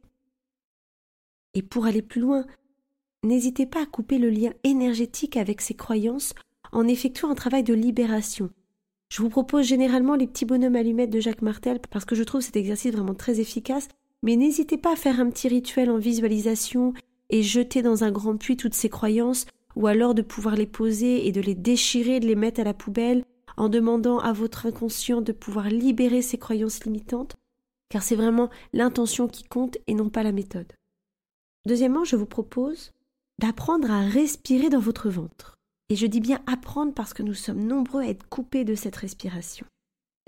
Et 1.54 1.62
pour 1.62 1.86
aller 1.86 2.02
plus 2.02 2.22
loin, 2.22 2.46
n'hésitez 3.24 3.66
pas 3.66 3.84
à 3.84 3.86
couper 3.86 4.18
le 4.18 4.30
lien 4.30 4.54
énergétique 4.64 5.36
avec 5.38 5.62
ces 5.62 5.74
croyances 5.74 6.34
en 6.72 6.88
effectuant 6.88 7.30
un 7.30 7.36
travail 7.36 7.64
de 7.64 7.74
libération. 7.74 8.50
Je 9.10 9.22
vous 9.22 9.30
propose 9.30 9.66
généralement 9.66 10.16
les 10.16 10.28
petits 10.28 10.46
bonhommes 10.46 10.76
allumettes 10.76 11.10
de 11.10 11.20
Jacques 11.20 11.42
Martel 11.42 11.80
parce 11.90 12.06
que 12.06 12.16
je 12.16 12.24
trouve 12.24 12.42
cet 12.42 12.56
exercice 12.56 12.94
vraiment 12.94 13.14
très 13.14 13.40
efficace 13.40 13.88
mais 14.24 14.36
n'hésitez 14.36 14.78
pas 14.78 14.94
à 14.94 14.96
faire 14.96 15.20
un 15.20 15.30
petit 15.30 15.48
rituel 15.48 15.90
en 15.90 15.98
visualisation 15.98 16.94
et 17.30 17.44
jeter 17.44 17.82
dans 17.82 18.04
un 18.04 18.12
grand 18.12 18.38
puits 18.38 18.58
toutes 18.58 18.74
ces 18.74 18.90
croyances, 18.90 19.46
ou 19.76 19.88
alors 19.88 20.14
de 20.14 20.22
pouvoir 20.22 20.56
les 20.56 20.68
poser 20.68 21.28
et 21.28 21.32
de 21.32 21.42
les 21.42 21.56
déchirer, 21.56 22.20
de 22.20 22.28
les 22.28 22.36
mettre 22.36 22.62
à 22.62 22.66
la 22.66 22.74
poubelle, 22.74 23.24
en 23.58 23.70
demandant 23.70 24.20
à 24.20 24.34
votre 24.34 24.66
inconscient 24.66 25.22
de 25.22 25.32
pouvoir 25.32 25.70
libérer 25.70 26.22
ces 26.22 26.38
croyances 26.38 26.84
limitantes, 26.84 27.36
car 27.90 28.04
c'est 28.04 28.16
vraiment 28.16 28.50
l'intention 28.74 29.28
qui 29.28 29.44
compte 29.44 29.78
et 29.88 29.94
non 29.94 30.10
pas 30.10 30.24
la 30.24 30.32
méthode. 30.32 30.72
Deuxièmement, 31.66 32.04
je 32.04 32.16
vous 32.16 32.26
propose 32.26 32.92
d'apprendre 33.40 33.90
à 33.92 34.02
respirer 34.02 34.70
dans 34.70 34.80
votre 34.80 35.10
ventre. 35.10 35.58
Et 35.92 35.98
je 35.98 36.08
dis 36.08 36.22
bien 36.22 36.42
apprendre 36.46 36.94
parce 36.94 37.14
que 37.14 37.22
nous 37.22 37.34
sommes 37.34 37.68
nombreux 37.68 38.04
à 38.04 38.08
être 38.08 38.26
coupés 38.30 38.64
de 38.64 38.76
cette 38.76 38.96
respiration. 38.96 39.66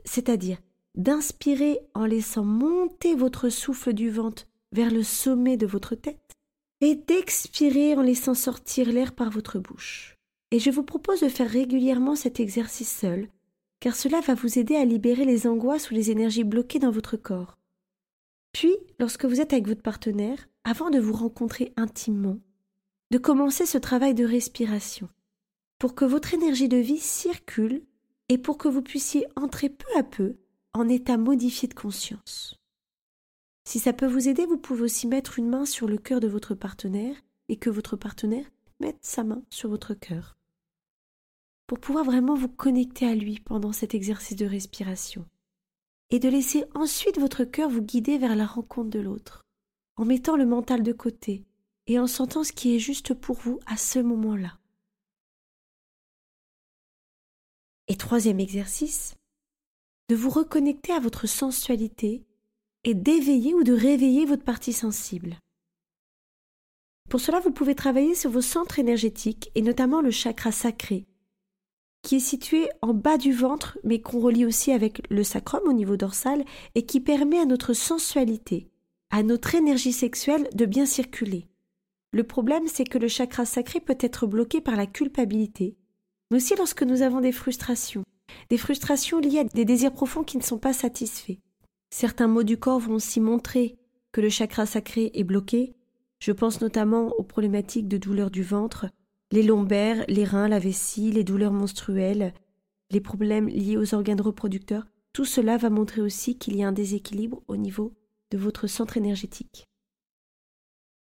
C'est-à-dire 0.04 0.58
d'inspirer 0.96 1.80
en 1.94 2.06
laissant 2.06 2.44
monter 2.44 3.16
votre 3.16 3.48
souffle 3.48 3.94
du 3.94 4.10
ventre 4.10 4.44
vers 4.74 4.92
le 4.92 5.04
sommet 5.04 5.56
de 5.56 5.66
votre 5.66 5.96
tête 5.96 6.34
et 6.82 6.96
d'expirer 6.96 7.96
en 7.96 8.02
laissant 8.02 8.34
sortir 8.34 8.92
l'air 8.92 9.16
par 9.16 9.30
votre 9.30 9.58
bouche. 9.58 10.18
Et 10.52 10.60
je 10.60 10.70
vous 10.70 10.84
propose 10.84 11.22
de 11.22 11.30
faire 11.30 11.50
régulièrement 11.50 12.18
cet 12.18 12.42
exercice 12.42 12.94
seul, 12.94 13.30
car 13.80 13.96
cela 13.96 14.20
va 14.20 14.36
vous 14.36 14.60
aider 14.60 14.76
à 14.76 14.84
libérer 14.84 15.24
les 15.24 15.48
angoisses 15.48 15.92
ou 15.92 15.94
les 15.94 16.12
énergies 16.12 16.44
bloquées 16.44 16.80
dans 16.80 16.92
votre 16.92 17.16
corps. 17.16 17.58
Puis, 18.52 18.76
lorsque 19.00 19.24
vous 19.24 19.40
êtes 19.40 19.54
avec 19.54 19.70
votre 19.70 19.82
partenaire, 19.82 20.50
avant 20.66 20.90
de 20.90 21.00
vous 21.00 21.14
rencontrer 21.14 21.72
intimement, 21.78 22.40
de 23.12 23.18
commencer 23.18 23.66
ce 23.66 23.78
travail 23.78 24.14
de 24.14 24.26
respiration, 24.26 25.08
pour 25.84 25.96
que 25.96 26.06
votre 26.06 26.34
énergie 26.34 26.70
de 26.70 26.78
vie 26.78 26.98
circule 26.98 27.84
et 28.30 28.38
pour 28.38 28.58
que 28.58 28.70
vous 28.70 28.82
puissiez 28.82 29.28
entrer 29.36 29.68
peu 29.68 29.86
à 29.98 30.04
peu 30.04 30.38
en 30.72 30.88
état 30.88 31.18
modifié 31.18 31.68
de 31.68 31.74
conscience. 31.74 32.58
Si 33.66 33.80
ça 33.80 33.92
peut 33.92 34.08
vous 34.08 34.30
aider, 34.30 34.46
vous 34.46 34.58
pouvez 34.58 34.84
aussi 34.84 35.08
mettre 35.08 35.40
une 35.40 35.50
main 35.50 35.66
sur 35.66 35.90
le 35.90 35.98
cœur 35.98 36.22
de 36.22 36.30
votre 36.30 36.56
partenaire 36.56 37.18
et 37.50 37.58
que 37.58 37.70
votre 37.70 37.98
partenaire 37.98 38.46
mette 38.80 39.00
sa 39.02 39.26
main 39.26 39.44
sur 39.50 39.68
votre 39.68 39.94
cœur. 39.94 40.38
Pour 41.68 41.80
pouvoir 41.80 42.06
vraiment 42.06 42.36
vous 42.36 42.48
connecter 42.48 43.06
à 43.06 43.14
lui 43.14 43.42
pendant 43.42 43.74
cet 43.74 43.94
exercice 43.94 44.38
de 44.38 44.46
respiration. 44.46 45.26
Et 46.12 46.20
de 46.20 46.30
laisser 46.30 46.64
ensuite 46.76 47.20
votre 47.20 47.44
cœur 47.44 47.70
vous 47.70 47.82
guider 47.82 48.18
vers 48.18 48.38
la 48.38 48.46
rencontre 48.46 48.90
de 48.90 49.02
l'autre, 49.02 49.42
en 49.98 50.06
mettant 50.06 50.38
le 50.38 50.46
mental 50.46 50.82
de 50.82 50.94
côté 50.94 51.44
et 51.88 52.00
en 52.00 52.08
sentant 52.08 52.46
ce 52.46 52.54
qui 52.54 52.74
est 52.74 52.80
juste 52.80 53.14
pour 53.14 53.36
vous 53.36 53.60
à 53.66 53.76
ce 53.76 54.00
moment-là. 54.00 54.58
Et 57.88 57.96
troisième 57.96 58.40
exercice, 58.40 59.16
de 60.10 60.16
vous 60.16 60.30
reconnecter 60.30 60.94
à 60.94 61.00
votre 61.00 61.28
sensualité 61.28 62.24
et 62.84 62.94
d'éveiller 62.94 63.54
ou 63.54 63.64
de 63.64 63.74
réveiller 63.74 64.26
votre 64.26 64.44
partie 64.44 64.74
sensible. 64.74 65.38
Pour 67.10 67.20
cela, 67.20 67.40
vous 67.40 67.52
pouvez 67.52 67.76
travailler 67.76 68.16
sur 68.16 68.30
vos 68.30 68.42
centres 68.42 68.80
énergétiques 68.80 69.52
et 69.56 69.62
notamment 69.62 70.02
le 70.02 70.12
chakra 70.12 70.52
sacré, 70.52 71.06
qui 72.02 72.16
est 72.16 72.20
situé 72.20 72.70
en 72.82 72.94
bas 72.94 73.18
du 73.18 73.34
ventre 73.34 73.78
mais 73.84 74.02
qu'on 74.02 74.20
relie 74.20 74.46
aussi 74.46 74.72
avec 74.72 75.02
le 75.10 75.24
sacrum 75.24 75.62
au 75.66 75.74
niveau 75.74 75.98
dorsal 75.98 76.44
et 76.76 76.86
qui 76.86 77.00
permet 77.00 77.40
à 77.40 77.46
notre 77.46 77.74
sensualité, 77.74 78.70
à 79.10 79.24
notre 79.24 79.56
énergie 79.56 79.94
sexuelle 79.94 80.48
de 80.54 80.66
bien 80.66 80.86
circuler. 80.86 81.48
Le 82.12 82.24
problème, 82.24 82.68
c'est 82.68 82.86
que 82.86 82.98
le 82.98 83.08
chakra 83.08 83.46
sacré 83.46 83.80
peut 83.80 83.98
être 84.00 84.28
bloqué 84.28 84.62
par 84.62 84.76
la 84.76 84.86
culpabilité, 84.86 85.76
mais 86.34 86.38
aussi 86.38 86.56
lorsque 86.56 86.82
nous 86.82 87.04
avons 87.04 87.22
des 87.22 87.32
frustrations, 87.32 88.04
des 88.50 88.58
frustrations 88.58 89.20
liées 89.20 89.42
à 89.42 89.44
des 89.44 89.66
désirs 89.66 89.94
profonds 89.94 90.24
qui 90.24 90.38
ne 90.38 90.42
sont 90.42 90.58
pas 90.58 90.74
satisfaits. 90.74 91.38
Certains 91.92 92.28
mots 92.28 92.42
du 92.42 92.58
corps 92.58 92.80
vont 92.80 92.96
aussi 92.96 93.20
montrer 93.20 93.78
que 94.12 94.20
le 94.20 94.30
chakra 94.30 94.66
sacré 94.66 95.12
est 95.14 95.24
bloqué. 95.24 95.76
Je 96.18 96.32
pense 96.32 96.60
notamment 96.60 97.10
aux 97.20 97.24
problématiques 97.24 97.88
de 97.88 97.98
douleurs 97.98 98.32
du 98.32 98.42
ventre, 98.42 98.88
les 99.32 99.44
lombaires, 99.44 100.06
les 100.08 100.24
reins, 100.24 100.48
la 100.48 100.58
vessie, 100.58 101.12
les 101.12 101.24
douleurs 101.24 101.54
menstruelles, 101.54 102.34
les 102.90 103.00
problèmes 103.00 103.48
liés 103.48 103.78
aux 103.78 103.94
organes 103.94 104.20
reproducteurs. 104.20 104.88
Tout 105.14 105.26
cela 105.26 105.58
va 105.58 105.70
montrer 105.70 106.02
aussi 106.02 106.40
qu'il 106.40 106.58
y 106.58 106.64
a 106.64 106.68
un 106.68 106.72
déséquilibre 106.72 107.44
au 107.48 107.58
niveau 107.58 107.94
de 108.32 108.40
votre 108.40 108.66
centre 108.66 108.98
énergétique. 108.98 109.68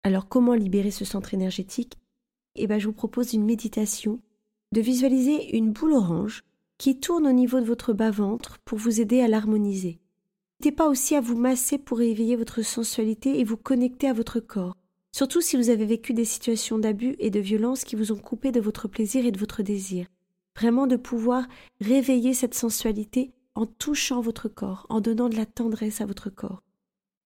Alors 0.03 0.29
comment 0.29 0.53
libérer 0.53 0.91
ce 0.91 1.07
centre 1.07 1.33
énergétique? 1.33 1.97
Eh 2.57 2.67
bien 2.67 2.79
je 2.79 2.89
vous 2.89 2.93
propose 2.93 3.33
une 3.33 3.47
méditation 3.47 4.21
de 4.75 4.81
visualiser 4.81 5.57
une 5.57 5.71
boule 5.71 5.93
orange 5.93 6.43
qui 6.79 6.99
tourne 6.99 7.29
au 7.29 7.33
niveau 7.33 7.61
de 7.61 7.65
votre 7.65 7.93
bas-ventre 7.93 8.59
pour 8.65 8.77
vous 8.77 9.01
aider 9.01 9.21
à 9.21 9.29
l'harmoniser. 9.29 10.01
N'hésitez 10.59 10.77
pas 10.77 10.89
aussi 10.89 11.15
à 11.15 11.21
vous 11.21 11.37
masser 11.37 11.79
pour 11.79 12.03
éveiller 12.03 12.35
votre 12.35 12.63
sensualité 12.63 13.39
et 13.39 13.45
vous 13.45 13.57
connecter 13.57 14.09
à 14.09 14.13
votre 14.13 14.41
corps, 14.41 14.77
surtout 15.13 15.41
si 15.41 15.57
vous 15.57 15.71
avez 15.71 15.87
vécu 15.87 16.13
des 16.13 16.25
situations 16.25 16.81
d'abus 16.81 17.15
et 17.21 17.31
de 17.31 17.39
violence 17.39 17.85
qui 17.85 17.95
vous 17.95 18.11
ont 18.11 18.19
coupé 18.19 18.51
de 18.51 18.61
votre 18.61 18.89
plaisir 18.89 19.25
et 19.25 19.31
de 19.31 19.39
votre 19.39 19.63
désir. 19.63 20.07
Vraiment 20.57 20.89
de 20.89 20.97
pouvoir 20.97 21.47
réveiller 21.81 22.35
cette 22.35 22.55
sensualité 22.55 23.31
en 23.55 23.67
touchant 23.67 24.21
votre 24.21 24.49
corps, 24.49 24.87
en 24.89 25.01
donnant 25.01 25.29
de 25.29 25.37
la 25.37 25.47
tendresse 25.47 26.01
à 26.01 26.07
votre 26.07 26.31
corps. 26.31 26.63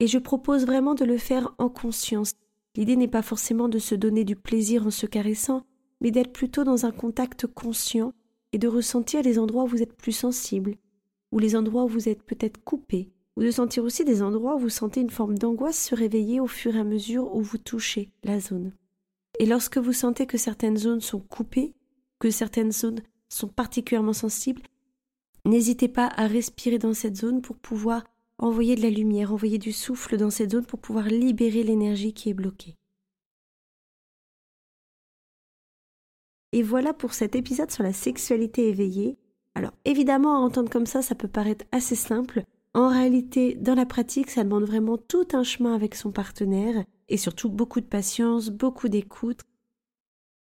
Et 0.01 0.07
je 0.07 0.19
propose 0.19 0.67
vraiment 0.67 0.95
de 0.95 1.07
le 1.07 1.17
faire 1.17 1.55
en 1.57 1.71
conscience. 1.71 2.35
L'idée 2.77 2.97
n'est 2.97 3.09
pas 3.09 3.23
forcément 3.23 3.71
de 3.71 3.79
se 3.79 3.95
donner 3.95 4.25
du 4.25 4.37
plaisir 4.37 4.87
en 4.87 4.91
se 4.91 5.07
caressant, 5.07 5.65
mais 6.01 6.11
d'être 6.11 6.33
plutôt 6.33 6.65
dans 6.65 6.87
un 6.87 6.93
contact 6.93 7.47
conscient 7.47 8.13
et 8.53 8.59
de 8.59 8.69
ressentir 8.69 9.23
les 9.23 9.39
endroits 9.39 9.65
où 9.65 9.69
vous 9.69 9.83
êtes 9.83 9.97
plus 9.97 10.13
sensible, 10.13 10.77
ou 11.33 11.39
les 11.39 11.57
endroits 11.57 11.85
où 11.85 11.89
vous 11.89 12.09
êtes 12.09 12.23
peut-être 12.23 12.63
coupé, 12.65 13.11
ou 13.37 13.43
de 13.43 13.51
sentir 13.51 13.85
aussi 13.85 14.05
des 14.05 14.23
endroits 14.23 14.57
où 14.57 14.61
vous 14.61 14.69
sentez 14.69 15.01
une 15.01 15.11
forme 15.11 15.39
d'angoisse 15.39 15.79
se 15.79 15.95
réveiller 15.95 16.41
au 16.41 16.47
fur 16.47 16.75
et 16.75 16.81
à 16.81 16.85
mesure 16.85 17.35
où 17.35 17.43
vous 17.43 17.59
touchez 17.59 18.11
la 18.25 18.41
zone. 18.41 18.73
Et 19.39 19.47
lorsque 19.47 19.79
vous 19.79 19.93
sentez 19.93 20.27
que 20.27 20.39
certaines 20.39 20.77
zones 20.77 21.01
sont 21.01 21.21
coupées, 21.21 21.75
que 22.19 22.31
certaines 22.31 22.73
zones 22.73 23.01
sont 23.29 23.49
particulièrement 23.49 24.13
sensibles, 24.13 24.63
n'hésitez 25.45 25.89
pas 25.89 26.11
à 26.17 26.27
respirer 26.27 26.79
dans 26.79 26.95
cette 26.95 27.17
zone 27.17 27.43
pour 27.43 27.57
pouvoir 27.57 28.05
envoyer 28.39 28.77
de 28.77 28.83
la 28.83 28.91
lumière, 28.91 29.33
envoyer 29.33 29.59
du 29.59 29.73
souffle 29.73 30.17
dans 30.17 30.31
cette 30.31 30.53
zone 30.53 30.67
pour 30.67 30.81
pouvoir 30.81 31.07
libérer 31.07 31.63
l'énergie 31.63 32.13
qui 32.13 32.31
est 32.31 32.35
bloquée. 32.35 32.77
Et 36.53 36.63
voilà 36.63 36.93
pour 36.93 37.13
cet 37.13 37.37
épisode 37.37 37.71
sur 37.71 37.83
la 37.83 37.93
sexualité 37.93 38.69
éveillée. 38.69 39.17
Alors 39.55 39.73
évidemment, 39.85 40.37
à 40.37 40.41
entendre 40.41 40.71
comme 40.71 40.87
ça, 40.87 41.03
ça 41.03 41.15
peut 41.15 41.29
paraître 41.29 41.65
assez 41.73 41.95
simple. 41.95 42.43
En 42.75 42.89
réalité, 42.89 43.55
dans 43.55 43.75
la 43.75 43.87
pratique, 43.87 44.31
ça 44.31 44.45
demande 44.45 44.65
vraiment 44.65 44.99
tout 44.99 45.27
un 45.33 45.43
chemin 45.43 45.75
avec 45.75 45.95
son 45.95 46.13
partenaire 46.13 46.85
et 47.09 47.17
surtout 47.17 47.49
beaucoup 47.49 47.81
de 47.81 47.87
patience, 47.87 48.51
beaucoup 48.51 48.89
d'écoute 48.89 49.41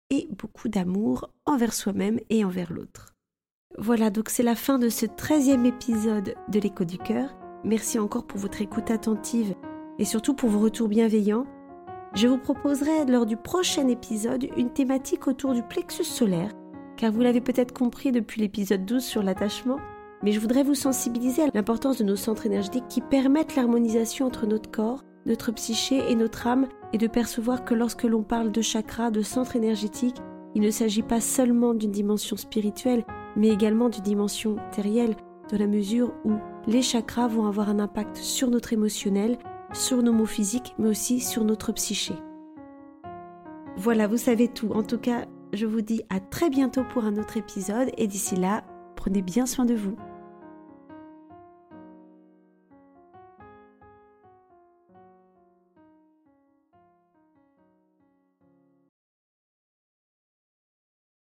et 0.09 0.27
beaucoup 0.31 0.69
d'amour 0.69 1.29
envers 1.45 1.73
soi-même 1.73 2.19
et 2.29 2.43
envers 2.43 2.71
l'autre. 2.73 3.15
Voilà, 3.77 4.09
donc 4.09 4.29
c'est 4.29 4.43
la 4.43 4.55
fin 4.55 4.79
de 4.79 4.89
ce 4.89 5.05
treizième 5.05 5.65
épisode 5.65 6.35
de 6.49 6.59
l'écho 6.59 6.85
du 6.85 6.97
cœur. 6.97 7.35
Merci 7.63 7.99
encore 7.99 8.25
pour 8.25 8.39
votre 8.39 8.61
écoute 8.61 8.91
attentive 8.91 9.55
et 9.99 10.05
surtout 10.05 10.33
pour 10.33 10.49
vos 10.49 10.59
retours 10.59 10.87
bienveillants. 10.87 11.45
Je 12.15 12.29
vous 12.29 12.37
proposerai 12.37 13.05
lors 13.05 13.25
du 13.25 13.35
prochain 13.35 13.89
épisode 13.89 14.47
une 14.55 14.69
thématique 14.69 15.27
autour 15.27 15.53
du 15.53 15.61
plexus 15.61 16.05
solaire, 16.05 16.53
car 16.95 17.11
vous 17.11 17.19
l'avez 17.19 17.41
peut-être 17.41 17.73
compris 17.73 18.13
depuis 18.13 18.39
l'épisode 18.39 18.85
12 18.85 19.03
sur 19.03 19.21
l'attachement, 19.21 19.79
mais 20.23 20.31
je 20.31 20.39
voudrais 20.39 20.63
vous 20.63 20.75
sensibiliser 20.75 21.43
à 21.43 21.49
l'importance 21.53 21.97
de 21.97 22.05
nos 22.05 22.15
centres 22.15 22.45
énergétiques 22.45 22.87
qui 22.87 23.01
permettent 23.01 23.57
l'harmonisation 23.57 24.27
entre 24.27 24.45
notre 24.45 24.71
corps, 24.71 25.03
notre 25.25 25.51
psyché 25.51 26.09
et 26.09 26.15
notre 26.15 26.47
âme, 26.47 26.69
et 26.93 26.97
de 26.97 27.07
percevoir 27.07 27.65
que 27.65 27.73
lorsque 27.73 28.03
l'on 28.03 28.23
parle 28.23 28.53
de 28.53 28.61
chakra, 28.61 29.11
de 29.11 29.21
centre 29.21 29.57
énergétique, 29.57 30.15
il 30.55 30.61
ne 30.61 30.71
s'agit 30.71 31.03
pas 31.03 31.19
seulement 31.19 31.73
d'une 31.73 31.91
dimension 31.91 32.37
spirituelle, 32.37 33.03
mais 33.35 33.49
également 33.49 33.89
d'une 33.89 34.03
dimension 34.03 34.55
matérielle, 34.55 35.17
dans 35.51 35.57
la 35.57 35.67
mesure 35.67 36.13
où 36.23 36.31
les 36.65 36.81
chakras 36.81 37.27
vont 37.27 37.45
avoir 37.45 37.69
un 37.69 37.79
impact 37.79 38.15
sur 38.15 38.49
notre 38.49 38.71
émotionnel, 38.71 39.37
sur 39.75 40.01
nos 40.01 40.13
mots 40.13 40.25
physiques, 40.25 40.73
mais 40.79 40.89
aussi 40.89 41.19
sur 41.19 41.43
notre 41.43 41.71
psyché. 41.73 42.15
Voilà, 43.77 44.07
vous 44.07 44.17
savez 44.17 44.47
tout. 44.47 44.71
En 44.71 44.83
tout 44.83 44.97
cas, 44.97 45.25
je 45.53 45.65
vous 45.65 45.81
dis 45.81 46.01
à 46.09 46.19
très 46.19 46.49
bientôt 46.49 46.83
pour 46.83 47.05
un 47.05 47.17
autre 47.17 47.37
épisode 47.37 47.89
et 47.97 48.07
d'ici 48.07 48.35
là, 48.35 48.63
prenez 48.95 49.21
bien 49.21 49.45
soin 49.45 49.65
de 49.65 49.75
vous. 49.75 49.95